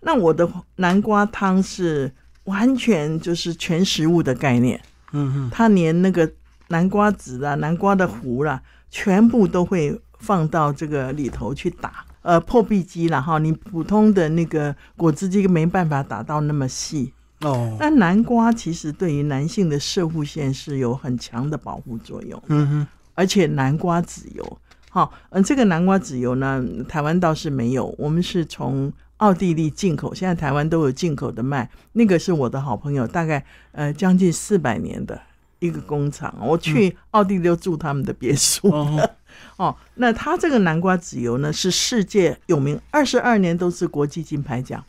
[0.00, 2.12] 那我的南瓜汤是
[2.44, 4.80] 完全就是全食物的概念，
[5.12, 6.28] 嗯嗯，它连那个
[6.68, 12.04] 南瓜籽啦、南瓜的核啦，全部都会放到这个里头去打。
[12.22, 17.12] 呃，破壁机啦哈，你普通的那个果汁机没办法打到那么细。
[17.40, 24.58] 哦，那南瓜其实对于男性的射护腺是有很强的保护作用，嗯哼，而且南瓜籽油，
[24.90, 31.68] 好，嗯，这个南瓜籽油呢，台湾倒是没有，我们是从奥地利进口，现在台湾都有进口的卖。
[31.94, 35.20] 那个是我的好朋友，大概呃将近四百年的
[35.58, 38.68] 一个工厂，我去奥地利都住他们的别墅。
[38.68, 39.10] 哦，
[39.56, 44.84] 哦，那它这个南瓜籽油呢是世界有名，二十二年都是国际金牌奖。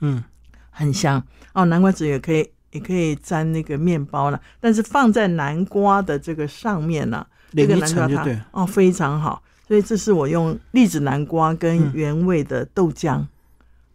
[0.00, 0.22] 嗯，
[0.70, 1.64] 很香哦。
[1.64, 9.42] 南瓜籽也可以，也可以沾那个面包了，但是放在南瓜的这个上面呢、这个南瓜汤层就对，哦，非常好。
[9.66, 13.28] 所以这是我用栗子南瓜跟嗯原味的豆浆啊、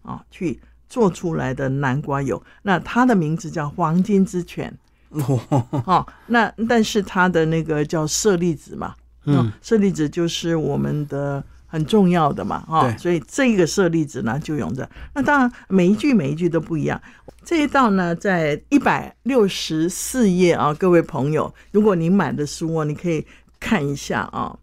[0.04, 2.40] 哦去做出来的南瓜油。
[2.62, 4.72] 那它的名字叫黄金之泉
[5.10, 6.08] 哦，哦。
[6.28, 8.94] 那但是它的那个叫舍利子嘛，
[9.26, 14.90] 嗯哦，舍利子就是我们的很重要的嘛，哈、对所以这个舍利子呢就用着。
[15.14, 17.02] 那当然每一句每一句都不一样。
[17.46, 23.26] 这一道呢，在一百六十四页啊，各位朋友，如果您买的书哦，你可以
[23.60, 24.58] 看一下啊，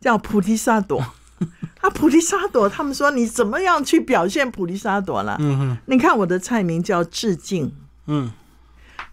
[0.00, 1.02] 叫菩提萨埵。
[1.80, 5.36] 啊，菩提萨埵，他们说你怎么样去表现菩提萨埵呢？
[5.40, 7.72] 嗯哼，你看我的菜名叫致敬，
[8.06, 8.30] 嗯，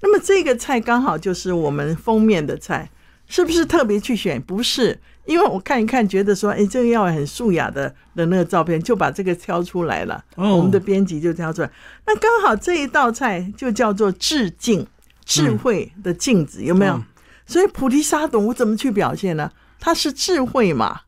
[0.01, 2.91] 那么这个菜刚好就是我们封面的菜，
[3.27, 4.41] 是不是特别去选？
[4.41, 10.23] 不是，因为我看一看，觉得说，哎，这个要很素雅的的那个照片，就把这个挑出来了。
[10.35, 11.71] 哦我们的编辑就挑出来。
[12.05, 14.87] 那刚好这一道菜就叫做致敬，
[15.25, 16.93] 智慧的镜子，有没有？
[16.93, 17.03] 嗯
[17.49, 19.49] 所以菩提沙埵我怎么去表现呢？
[19.79, 21.03] 它是智慧嘛，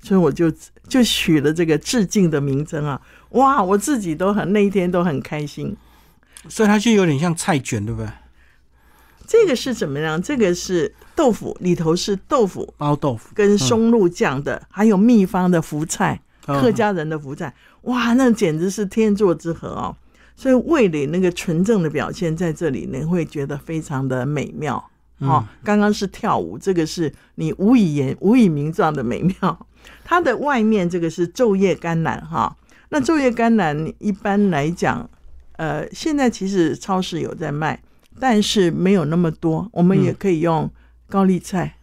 [0.00, 0.50] 所以我就
[0.88, 2.98] 就取了这个致敬的名称啊！
[3.32, 5.76] 哇，我自己都很那一天都很开心。
[6.48, 8.10] 所以它就有点像菜卷，对不对？
[9.26, 10.22] 这个是怎么样？
[10.22, 17.54] 这个是豆腐，里头是豆腐包豆腐跟松露酱的，还有秘方的福菜，客家人的福菜。
[17.82, 19.94] 哇，那简直是天作之合哦！
[20.34, 24.82] 所以味蕾那个纯正的表现在这里，你会觉得非常的美妙。
[25.18, 29.66] 哦，刚刚是跳舞，这个是你无以言、无以名状的美妙。
[30.02, 32.56] 它的外面这个是昼夜甘蓝哈，
[32.88, 35.06] 那昼夜甘蓝一般来讲，
[35.58, 37.78] 呃，现在其实超市有在卖，
[38.18, 39.68] 但是没有那么多。
[39.74, 40.70] 我们也可以用
[41.10, 41.76] 高丽菜，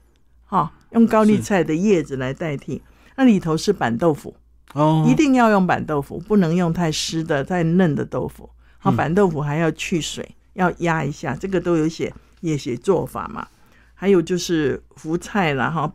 [0.45, 2.81] 哈，用高丽菜的叶子来代替。
[3.17, 4.35] 那里头是板豆腐
[4.73, 8.49] 哦，一定要用板豆腐，不能用太湿的、太嫩的豆腐。
[8.79, 12.13] 好，板豆腐还要去水，要压一下，这个都有写。
[12.41, 13.47] 也写做法嘛，
[13.95, 15.91] 还有就是福菜啦，哈，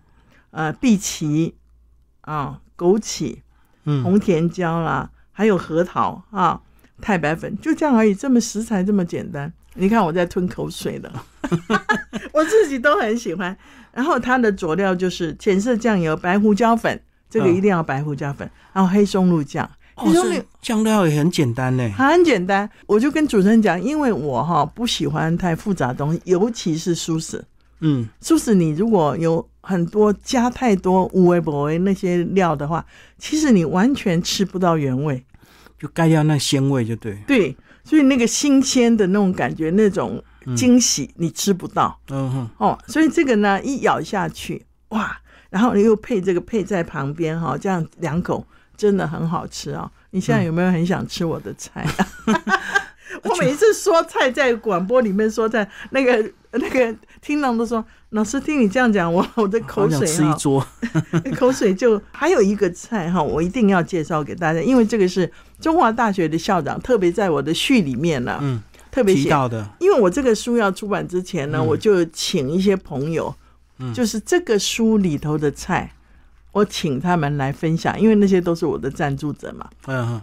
[0.51, 1.55] 呃，碧琪
[2.23, 3.39] 啊，枸杞，
[3.85, 6.61] 嗯，红甜椒啦，还有核桃啊，
[7.01, 8.13] 太白粉，就这样而已。
[8.13, 11.25] 这么食材这么简单，你看我在吞口水了，
[12.33, 13.57] 我自己都很喜欢。
[13.93, 19.69] 然后它的佐料就是浅色酱油、白胡椒粉，这个一定要白胡椒粉，然后黑松露酱。
[19.95, 22.69] 黑松露酱料也很简单呢，很简单。
[22.87, 27.45] 我就跟主持人讲，因为我哈不喜欢太复杂的东西，尤其是素食。
[27.81, 32.83] 嗯，素食你如果有很多加太多五味博味那些料的话，
[33.19, 35.23] 其实你完全吃不到原味，
[35.79, 37.19] 就盖掉那鲜味就对。
[37.27, 37.55] 对，
[37.93, 40.25] 所以那个新鲜的那种感觉，那种
[40.57, 42.01] 惊喜你吃不到。
[42.09, 42.51] 嗯哼。
[42.57, 48.47] 哦，所以这个呢，一咬下去，哇，然后你又配这个配在旁边哈，这样两口。
[48.75, 49.89] 真的很好吃啊！
[50.11, 51.87] 你现在有没有很想吃我的菜？
[53.25, 60.65] 我每一次说菜在广播里面说菜，那个 那个听众都说：“老师听你这样讲，我 我的口水吃一桌，
[61.37, 69.67] 口水就还有一个菜哈，我一定要介绍给大家，因为这个是中华大学的校长特别在我的序里面呢，嗯，特别提到的。
[69.79, 73.35] 因为我这个书要出版之前呢，我就请一些朋友，
[73.95, 75.93] 就是这个书里头的菜。
[76.53, 79.67] 我请他们来分享，因为那些都是我的赞助者嘛。
[79.87, 80.21] 嗯，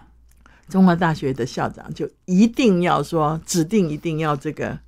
[0.69, 4.79] 中华大学的校长就一定要说，指定一定要这个，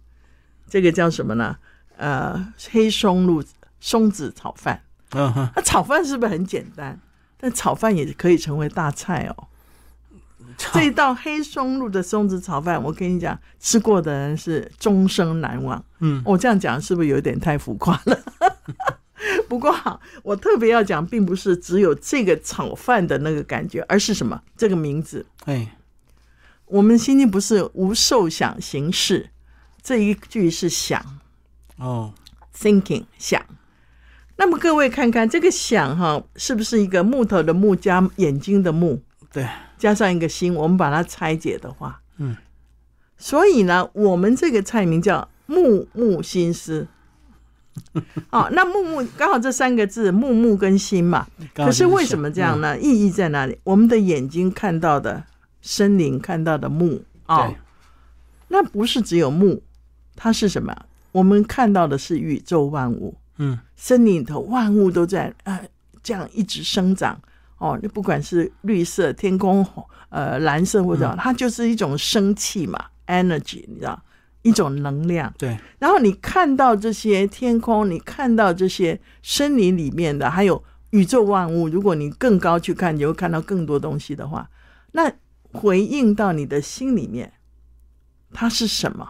[0.70, 1.58] 这个叫什么呢？
[1.98, 3.44] 呃，黑松露
[3.80, 4.84] 松子炒饭。
[5.14, 7.00] 嗯哼，那炒饭是不是很简单？
[7.38, 9.48] 但炒饭也可以成为大菜哦。
[10.58, 15.84] 这一道黑松露的松子炒饭，我跟你讲，吃过的人是终生难忘。
[16.00, 18.20] 嗯，我这样讲是不是有点太浮夸了？
[19.48, 19.74] 不过，
[20.24, 24.42] 我特别要讲，并不是只有这个炒饭的那个感觉，而是什么？
[24.56, 25.26] 这个名字。
[25.46, 25.76] 哎，
[26.66, 29.30] 我们心经不是无受想行识，
[29.82, 31.20] 这一句是想
[31.78, 32.14] 哦
[32.56, 33.44] ，thinking 想。
[34.38, 39.02] 那么各位看看这个想哈，是不是一个木头的木加眼睛的木？
[39.32, 42.38] 对，加上一个心，我们把它拆解的话，嗯，
[43.18, 46.88] 所以呢，我们这个菜名叫木木心思。
[48.32, 52.78] 哦，那木木刚好这三个字木木跟心嘛，可是为什么这样呢？
[52.78, 53.58] 意义在哪里？
[53.64, 55.24] 我们的眼睛看到的
[55.62, 57.54] 森林，看到的木啊，
[58.50, 59.64] 那不是只有木，
[60.16, 60.76] 它是什么？
[61.14, 65.60] 我们看到的是宇宙万物，嗯，森林里头万物都在啊，
[66.04, 67.20] 这样一直生长
[67.58, 67.78] 哦。
[67.82, 69.66] 你不管是绿色天空，
[70.10, 74.02] 呃，蓝色或者它就是一种生气嘛，energy，你知道。
[74.44, 75.58] 一种能量，对。
[75.80, 81.68] 然后你看到这些天空，你看到这些森林里面的，还有宇宙万物。
[81.68, 84.50] 如果你更高去看，你会看到更多东西的话，
[84.94, 85.12] 那
[85.52, 87.34] 回应到你的心里面，
[88.34, 89.08] 它是什么？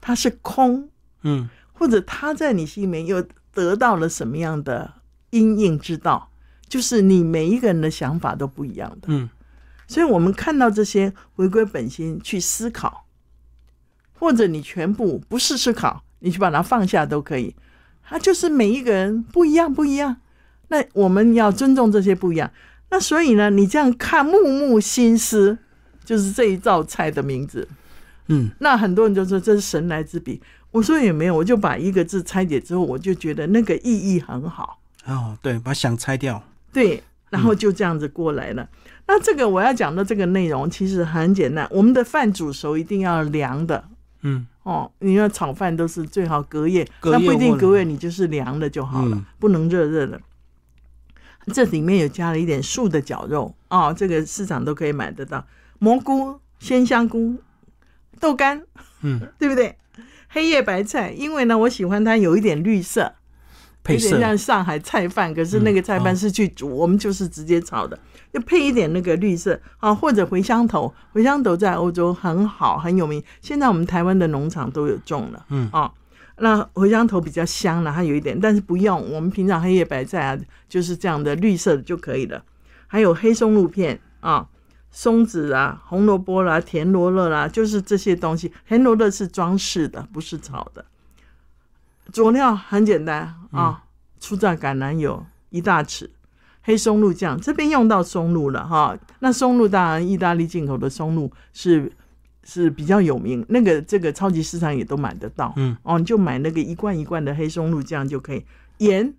[0.00, 0.88] 它是空，
[1.22, 4.94] 嗯，或者它在你心里面又得到了什么样的
[5.30, 6.30] 因应之道？
[6.68, 9.28] 就是你每一个人的想法都不一样的，嗯。
[9.88, 13.01] 所以我们看到这些，回归本心去思考。
[14.22, 17.56] 或者你全部不是思考，你去把它放下都可以。
[18.04, 20.18] 它就是每一个人不一样，不一样。
[20.68, 22.48] 那我们要尊重这些不一样。
[22.90, 25.58] 那所以呢，你这样看，木木心思
[26.04, 27.66] 就是这一道菜的名字。
[28.28, 30.40] 嗯，那很多人就说这是神来之笔。
[30.70, 34.78] 我说也没有，我就把一个字拆解之后，我就觉得那个意义很好。
[35.04, 36.40] 哦，对，把想拆掉。
[36.72, 38.68] 对，然后就这样子过来了。
[39.08, 43.82] 那这个我要讲的这个内容其实很简单，我们的饭煮熟一定要凉的。
[44.22, 50.20] 嗯哦，你要炒饭都是最好隔夜，那不一定隔夜，你就是凉的就好了，不能热热的。
[51.52, 55.44] 这里面有加了一点素的绞肉哦，这个市场都可以买得到。
[55.80, 57.42] 蘑菇、鲜香菇、
[58.20, 58.62] 豆干，
[59.00, 59.76] 嗯，对不对？
[60.28, 63.16] 黑叶白菜，因为呢，我喜欢它有一点绿色，
[63.84, 67.98] 配色有点像上海菜饭，可是那个菜饭是去煮，我们就是直接炒的，
[68.32, 75.92] 就配一点那个绿色啊，或者茴香头，茴香头在欧洲很好很有名，现在我们台湾的农场都有种了，嗯啊。
[76.38, 79.12] 那茴香头比较香了，它有一点，但是不用。
[79.12, 82.42] 我们平常黑叶白菜啊，就是这样的绿色的就可以了。
[82.86, 84.48] 还有黑松露片啊，
[84.90, 88.50] 松子啊，红萝卜啦，田螺勒啦，就是这些东西。
[88.66, 90.84] 田螺勒是装饰的，不是炒的。
[92.12, 93.84] 佐料很简单啊，
[94.20, 96.10] 初榨橄榄油一大匙，
[96.62, 98.96] 黑松露酱，这边用到松露了哈。
[99.20, 101.90] 那松露当然意大利进口的松露是
[102.44, 105.52] 是比较有名，那个这个超级市场也都买得到。
[105.56, 108.44] 嗯，哦，你就买那个一罐一罐的黑松露酱就可以，
[108.78, 109.14] 盐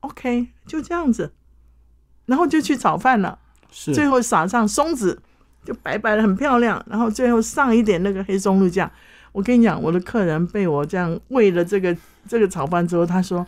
[0.00, 1.32] ，OK，就这样子，
[2.26, 3.38] 然后就去炒饭了。
[3.70, 5.20] 是最后撒上松子，
[5.64, 6.84] 就白白的很漂亮。
[6.88, 8.90] 然后最后上一点那个黑松露酱。
[9.32, 11.94] 我跟你讲，我的客人被我这样喂了这个
[12.28, 13.46] 这个炒饭之后，他说：“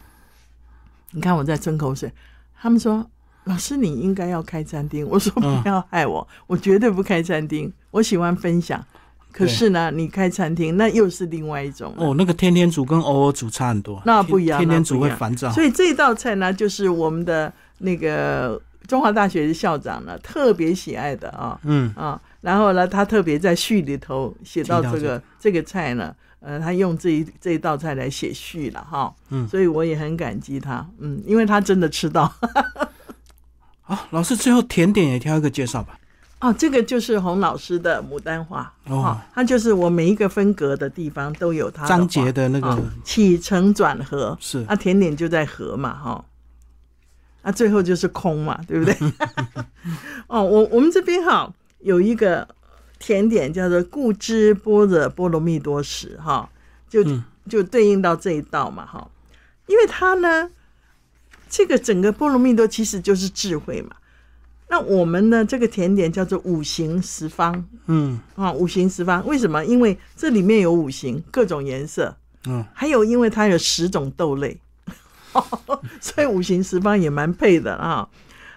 [1.13, 2.11] 你看我在吞口水。”
[2.61, 3.09] 他们说
[3.45, 7.73] ：“老师，你应该要开餐厅。”我说：“嗯不要害我，我绝对不开餐厅。
[7.91, 8.85] 我喜欢分享。
[9.33, 15.49] 可是呢，你开餐厅那又是另外一种哦，那个天天煮跟偶尔煮差很多，那不一样天天煮会烦躁。
[15.53, 21.57] 所以这道菜呢，就是我们的那个中华大学的校长呢特别喜爱的啊。
[21.63, 29.47] 嗯，啊，然后呢，他特别在序里头写到这个这个菜呢，呃，他用这一这一道菜来写序了哈，嗯。
[29.47, 32.33] 所以我也很感激他，嗯，因为他真的吃到。
[33.83, 35.99] 好，老师最后甜点也挑一个介绍吧。
[36.41, 39.01] 哦，这个就是洪老师的牡丹花哦。
[39.03, 44.65] 啊，它就是我每一个分隔的地方都有它的章节的那个啊起承转合，是。
[44.67, 46.25] 啊，甜点就在合嘛，哈，
[47.43, 48.97] 啊，最后就是空嘛，对不对？
[50.29, 52.49] 哦，我我们这边哈有一个
[53.01, 56.49] 甜点叫做固汁般若波罗蜜多时，哈，
[56.89, 57.25] 就、嗯。
[57.49, 59.11] 就对应到这一道嘛，哈，
[59.67, 60.51] 因为它呢，
[61.49, 63.97] 这个整个波罗蜜多其实就是智慧嘛。
[64.69, 68.21] 那我们呢，这个甜点叫做五行十方嗯。
[68.37, 69.65] 啊，五行十方，为什么？
[69.65, 72.15] 因为这里面有五行，各种颜色，
[72.47, 74.61] 嗯，还有因为它有十种豆类，
[76.01, 78.09] 所以五行十方也蛮配的啊。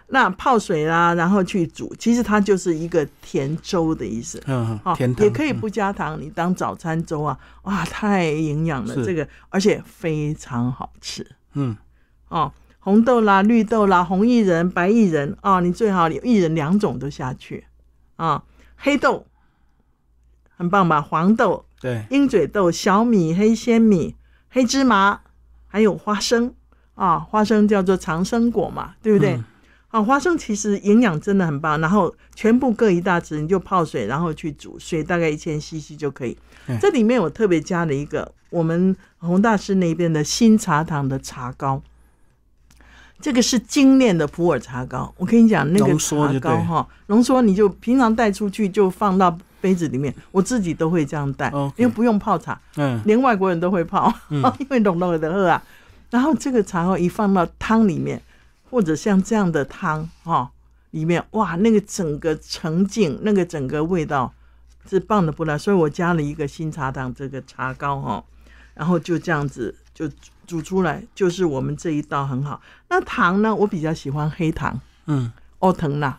[0.08, 4.42] 那泡水啦，然后去煮，其实它就是一个甜粥的意思。
[4.46, 11.76] 嗯哦，甜汤也可以不加糖，你当早餐粥啊，哇，太营养了，是这个而且非常好吃嗯
[12.30, 12.52] 哦。
[12.80, 17.66] 红豆啦、绿豆啦、红薏仁、白薏仁啊、你最好薏仁两种都下去
[18.18, 18.44] 啊。
[18.76, 19.26] 黑豆
[20.58, 21.02] 很棒吧？
[21.02, 24.18] 黄豆、对，鹰嘴豆、小米、黑鲜米、
[24.50, 25.22] 黑芝麻，
[25.66, 26.54] 还有花生
[26.96, 29.36] 啊，花生叫做长生果嘛，对不对？
[29.36, 29.46] 嗯
[29.94, 36.36] 啊，花生其实营养真的很棒，然后全部各一大匙，你就泡水，然后去煮，水大概一千 CC 就可以
[36.66, 36.76] 嗯。
[36.82, 41.80] 这里面我特别加了一个我们洪大师那边的新茶堂的茶膏，
[43.22, 45.14] 这个是精炼的普洱茶膏。
[45.16, 52.60] 我跟你讲，那个茶膏哈，浓缩你就平常带出去就放到杯子里面，我自己都会这样带因为不用泡茶。
[52.78, 55.64] 嗯连外国人都会泡，嗯 因为浓浓的喝啊。
[56.10, 58.20] 然后这个茶膏一放到汤里面，
[58.74, 60.52] 或者像这样的汤哈、
[60.90, 64.34] 里面，哇，那个整个沉浸，那个整个味道
[64.90, 65.60] 是棒的不得了。
[65.60, 68.24] 所以我加了一个新茶糖这个茶膏哈、
[68.74, 70.10] 然后就这样子就
[70.48, 72.60] 煮出来，就是我们这一道很好。
[72.90, 76.18] 那糖呢，我比较喜欢黑糖，嗯，欧藤啦，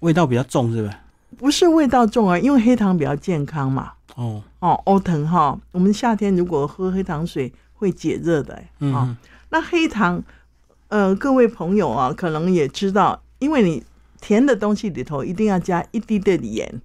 [0.00, 0.98] 味道比较重是吧？
[1.36, 3.92] 不是味道重啊，因为黑糖比较健康嘛。
[4.14, 9.16] 哦，哦，欧藤哈，我们夏天如果喝黑糖水会解热的、欸，嗯哦，
[9.50, 10.22] 那黑糖，
[10.92, 13.82] 呃，各位朋友啊，可能也知道，因为你
[14.20, 16.82] 甜的东西里头一定要加一滴的盐，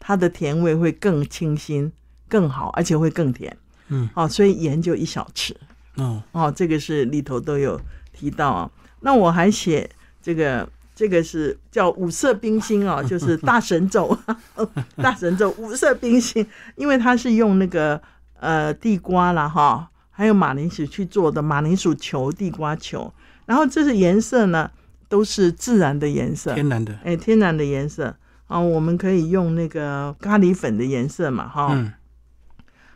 [0.00, 1.92] 它的甜味会更清新、
[2.26, 3.54] 更好，而且会更甜。
[3.88, 5.52] 嗯，哦，所以盐就一小匙。
[5.96, 7.78] 哦，哦，这个是里头都有
[8.14, 8.70] 提到啊。
[9.00, 9.90] 那我还写
[10.22, 14.16] 这个，这个是叫五色冰心哦，就是大神咒，
[14.96, 18.00] 大神咒五色冰心，因为它是用那个
[18.40, 23.12] 呃地瓜啦哈，还有马铃薯去做的马铃薯球、地瓜球，
[23.46, 24.70] 然后这是颜色呢
[25.08, 28.16] 都是自然的颜色，天然的，哎，天然的颜色。
[28.46, 31.70] 啊，我们可以用那个咖喱粉的颜色嘛哈。
[31.72, 31.90] 嗯，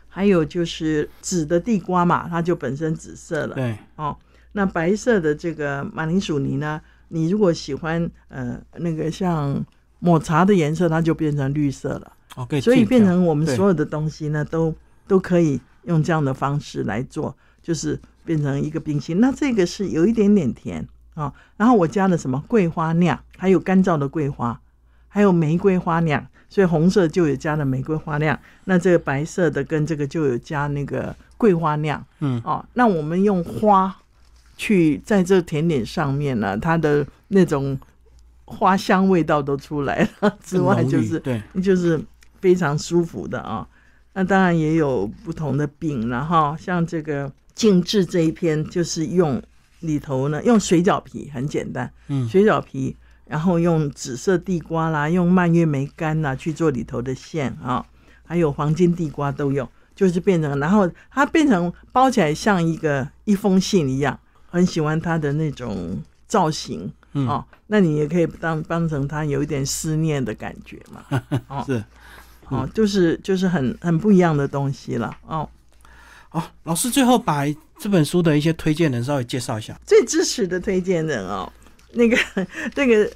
[0.07, 3.55] 还有就是紫的地瓜嘛，它就本身紫色了。
[3.55, 4.15] 对，哦，
[4.51, 9.65] 那白色的这个马铃薯泥呢，你如果喜欢呃那个像
[9.97, 12.13] 抹茶的颜色，它就变成绿色了。
[12.61, 14.73] 所以变成我们所有的东西呢，都
[15.07, 19.19] 都可以用这样的方式来做，就是变成一个冰心。
[19.19, 24.57] 那这个是有一点点甜啊、然后我加了什么桂花酿，还有干燥的桂花，
[25.09, 33.93] 还有玫瑰花酿，所以红色就有加了玫瑰花酿，那这个白色的跟这个就有加那个桂花酿，嗯，哦，那我们用花
[34.55, 37.77] 去在这甜点上面呢，它的那种
[38.45, 42.01] 花香味道都出来了，之外就是对，就是
[42.39, 43.67] 非常舒服的啊。
[44.13, 47.29] 那当然也有不同的饼了哈，像这个
[47.59, 49.43] 静置这一篇就是用
[49.81, 52.95] 里头呢用水饺皮，很简单，嗯水饺皮，
[53.25, 57.85] 然后用紫色地瓜啦，用蔓越莓干啦去做里头的馅啊，
[58.23, 64.17] 还有黄金地瓜都有，就是变成，然后它变成包起来像一个一封信一样，
[64.49, 67.43] 很喜欢它的那种造型嗯哦。
[67.67, 71.83] 那你也可以当当成它有一点思念的感觉嘛，哦 是
[72.47, 75.49] 哦，就是就是很很不一样的东西了哦。
[76.31, 77.43] 哦，老师最后把
[77.79, 79.77] 这本书的一些推荐人稍微介绍一下。
[79.85, 81.51] 最支持的推荐人哦，
[81.93, 82.17] 那个
[82.75, 83.09] 那个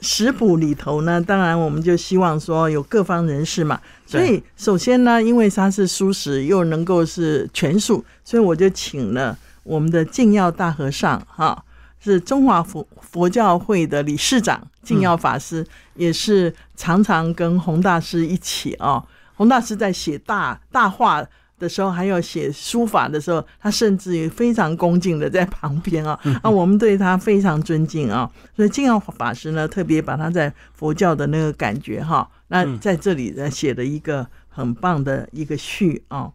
[0.00, 11.64] 食谱里头呢，当然我们就希望说有各方人士嘛，所以首先呢，因为它是素食又能够是全素，所以我就请了我们的净耀大和尚哈，
[12.02, 19.04] 是中华佛佛教会的理事长净耀法师，也是常常跟洪大师一起哦、
[19.34, 21.22] 洪大师在写大大话
[21.60, 36.32] 的时候，还有写书法的时候，他甚至于非常恭敬的在旁边啊，啊，我们对他非常尊敬啊，所以净耀法师呢，特别把他在佛教的那个感觉哈，那在这里呢写了一个很棒的一个序啊，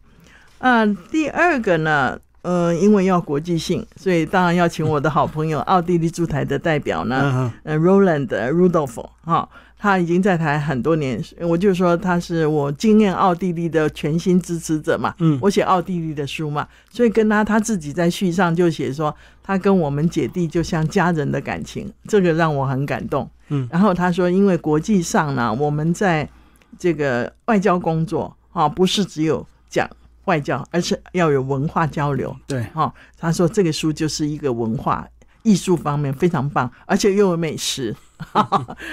[0.58, 2.18] 啊，第二个呢。
[2.42, 9.48] 呃，因为要国际性，所以当然要请我的好朋友奥地利驻台的代表呢，呃，Roland Rudolph 哈、
[9.78, 15.14] 他已经在台很多年，我就说他是我经验奥地利的全新支持者嘛。
[15.18, 23.28] 嗯我写奥地利的书嘛，所以跟他他自己在序上就写说，他跟我们姐弟就像家人的感情，这个让我很感动。
[23.48, 26.28] 嗯，然后他说，因为国际上呢，我们在
[26.78, 29.88] 这个外交工作啊，不是只有讲
[30.24, 32.34] 外交，而是要有文化交流。
[32.46, 35.06] 对，哦，他说这个书就是一个文化
[35.46, 37.94] 艺术方面非常棒，而且又有美食。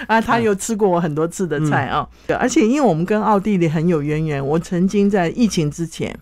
[0.07, 6.13] 啊，他又吃过我很多次的菜啊、而且因为我们跟奥地利很有渊源，我曾经在疫情之前，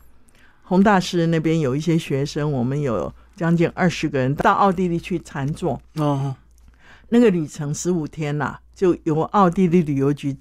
[0.64, 6.36] 洪大师那边有一些学生，我们有将近二十个人到奥地利去禅坐，哦，
[7.10, 10.38] 那个旅程十五天呐、就由奥地利旅游局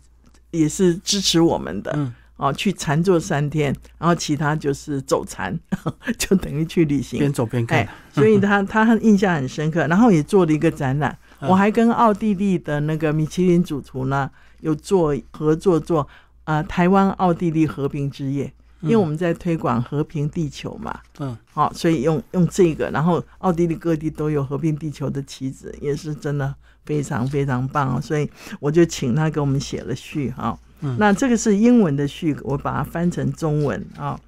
[0.51, 1.93] 也是支持我们的。
[1.97, 5.55] 嗯，哦，去禅坐三天，然后其他就是走禅，
[6.18, 7.18] 就等于去旅行。
[7.18, 11.11] 边走边看哎，，所以 他他很印象很深刻，然后也做了一个展览。
[11.41, 14.30] 嗯我还跟奥地利的那个米其林主厨呢
[14.61, 16.07] 有做合作做
[16.45, 28.01] 呃台湾奥地利和平之夜，因为我们在推广和平地球嘛，嗯，好、所以用用这个，然后奥地利各地都有和平地球的旗子，也是真的非常非常棒哦。
[28.01, 28.30] 所以
[28.61, 34.18] 我就请他给我们写了序哈、嗯那这个是英文的序，我把它翻成中文啊、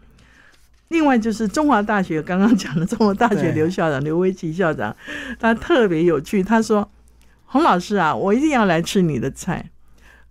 [0.88, 4.94] 另外就是中华大学刚刚讲的中华大学刘校长刘维奇校长，
[5.40, 6.90] 他特别有趣，他说
[7.46, 9.70] ：“洪老师啊，我一定要来吃你的菜，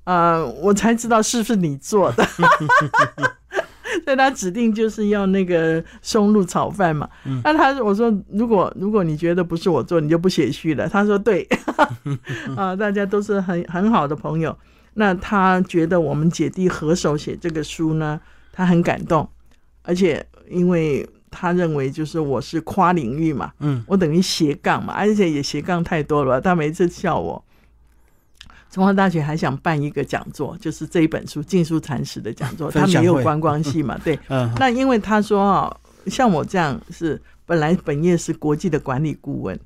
[0.04, 2.24] 呃，我才知道是不是你做的。
[4.06, 7.08] ”所以他指定就是要那个松露炒饭嘛。
[7.44, 10.88] 那他我说如果如果你觉得不是我做，你就不写序了。
[10.88, 11.48] 他说对，
[12.56, 14.56] 啊，大家都是很很好的朋友。
[14.94, 18.20] 那他觉得我们姐弟合手写这个书呢，
[18.52, 19.28] 他很感动，
[19.84, 26.42] 而且因为他认为就是我是跨领域嘛，嗯，我等于斜杠嘛，而且也斜杠太多了。
[26.42, 27.44] 他每次笑我。
[28.70, 34.18] 中华大学还想办一个讲座，就是这一本书《禁书禅师》的讲座，他没有观光系嘛，对。
[34.30, 39.60] 嗯，那因为他说啊，像我这样是本来本业是国际的管理顾问，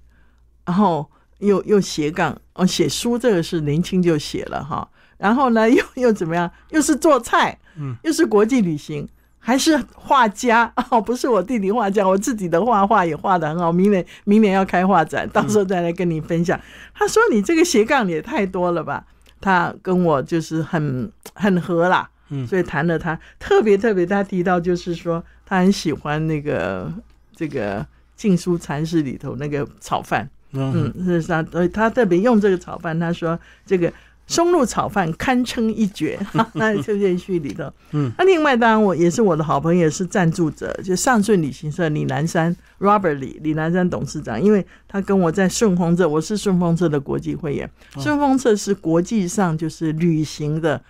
[0.65, 1.07] 然后
[1.37, 9.07] 又又斜杠哦，写书这个是年轻就写了哈，然后呢 又又怎么样，又是做菜，嗯，又是国际旅行。
[9.37, 13.71] 还是画家 哦，不是我弟弟画家，我自己的画画也画的很好。
[13.71, 16.59] 明年明年要开画展，到时候再来跟你分享。
[16.95, 19.05] 他说你这个斜杠也太多了吧？
[19.39, 26.91] 他跟我就是很很合啦，嗯所以谈了他特别特别，他提到就是说他很喜欢那个
[27.35, 27.85] 这个
[28.15, 33.93] 禁书禅师里头那个炒饭，嗯，嗯，是他呃他特别用这个炒饭，他说这个
[34.27, 36.19] 松露炒饭堪称一绝，
[36.53, 47.69] 那就这序里头，嗯，那另外当然我也是我的好朋友，是赞助者，就上顺旅行社李南山 Robert 李李南山董事长，因为他跟我在顺风车，我是顺风车的国际会员，
[47.99, 50.81] 顺风车是国际上就是旅行的，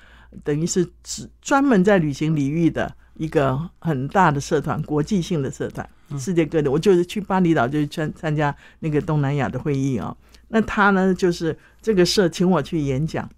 [0.44, 6.70] 等于是只专门在旅行领域的一个很大的社团，国际性的社团，世界各地。
[6.70, 10.16] 我就是去巴厘岛，就是参参加那个东南亚的会议啊、
[10.50, 13.30] 那他呢，就是这个社请我去演讲，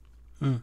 [0.41, 0.61] 嗯，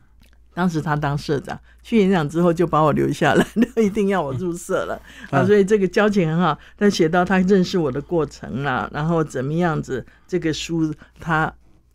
[0.53, 3.47] 当时他当社长，去演讲之后就把我留下来，
[3.83, 5.45] 一定要我入社了啊！
[5.45, 6.57] 所以这个交情很好。
[6.77, 11.53] 但写到他认识我的过程啦，然后怎么样子，这个书他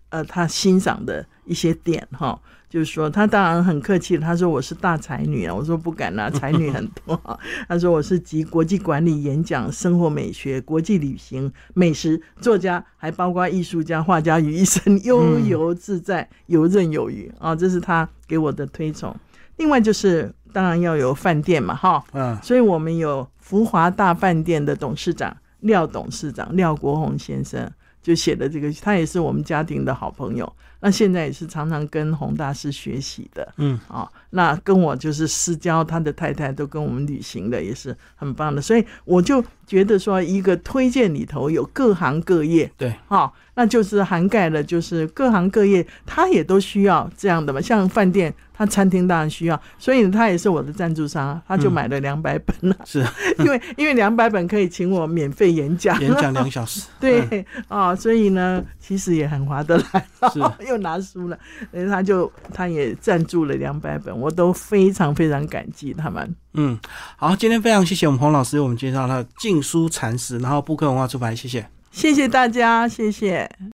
[0.10, 2.40] 呃他欣赏的一些点哈。
[2.70, 7.20] 就是说，他当然很客气他说我是大才女啊，我说不敢啊， 才女很多。
[7.68, 17.56] 他说我是集国际管理、演讲、生活美学、国际旅行、美食作家，还包括艺术家、画家于一身，悠游自在，游刃有余啊。
[17.56, 19.16] 这是他给我的推崇。
[19.58, 27.68] 另外就是，当然要有饭店嘛，哈，嗯，所以我们有福华大饭店的董事长廖董事长廖国宏先生
[28.10, 30.52] 就写的这个，他也是我们家庭的好朋友。
[30.80, 48.34] 那现在也是常常跟洪大师学习的，嗯，啊，那跟我就是私交，他的太太都跟我们旅行的，也是很棒的，所以我就觉得说，一个推荐里头有各行各业，对，哈，那就是涵盖了，就是各行各业，他也都需要这样的嘛，像饭店。
[48.60, 52.76] 他餐厅当然需要，所以他也是我的赞助商，他就买了两百本了。
[52.84, 53.00] 是，
[53.40, 56.82] 因为因为两百本可以请我免费演讲，演讲两小时。
[57.00, 60.06] 对啊，所以呢，其实也很划得来。
[60.34, 61.40] 是， 又拿书了，
[61.72, 66.36] 所以他就他也赞助了两百本，我都非常非常感激他们。
[66.56, 66.78] 嗯，
[67.16, 73.50] 好，今天非常谢谢我们洪老师，我们介绍他禁书禅师，然后布克文化出版，谢谢，谢谢大家，谢谢。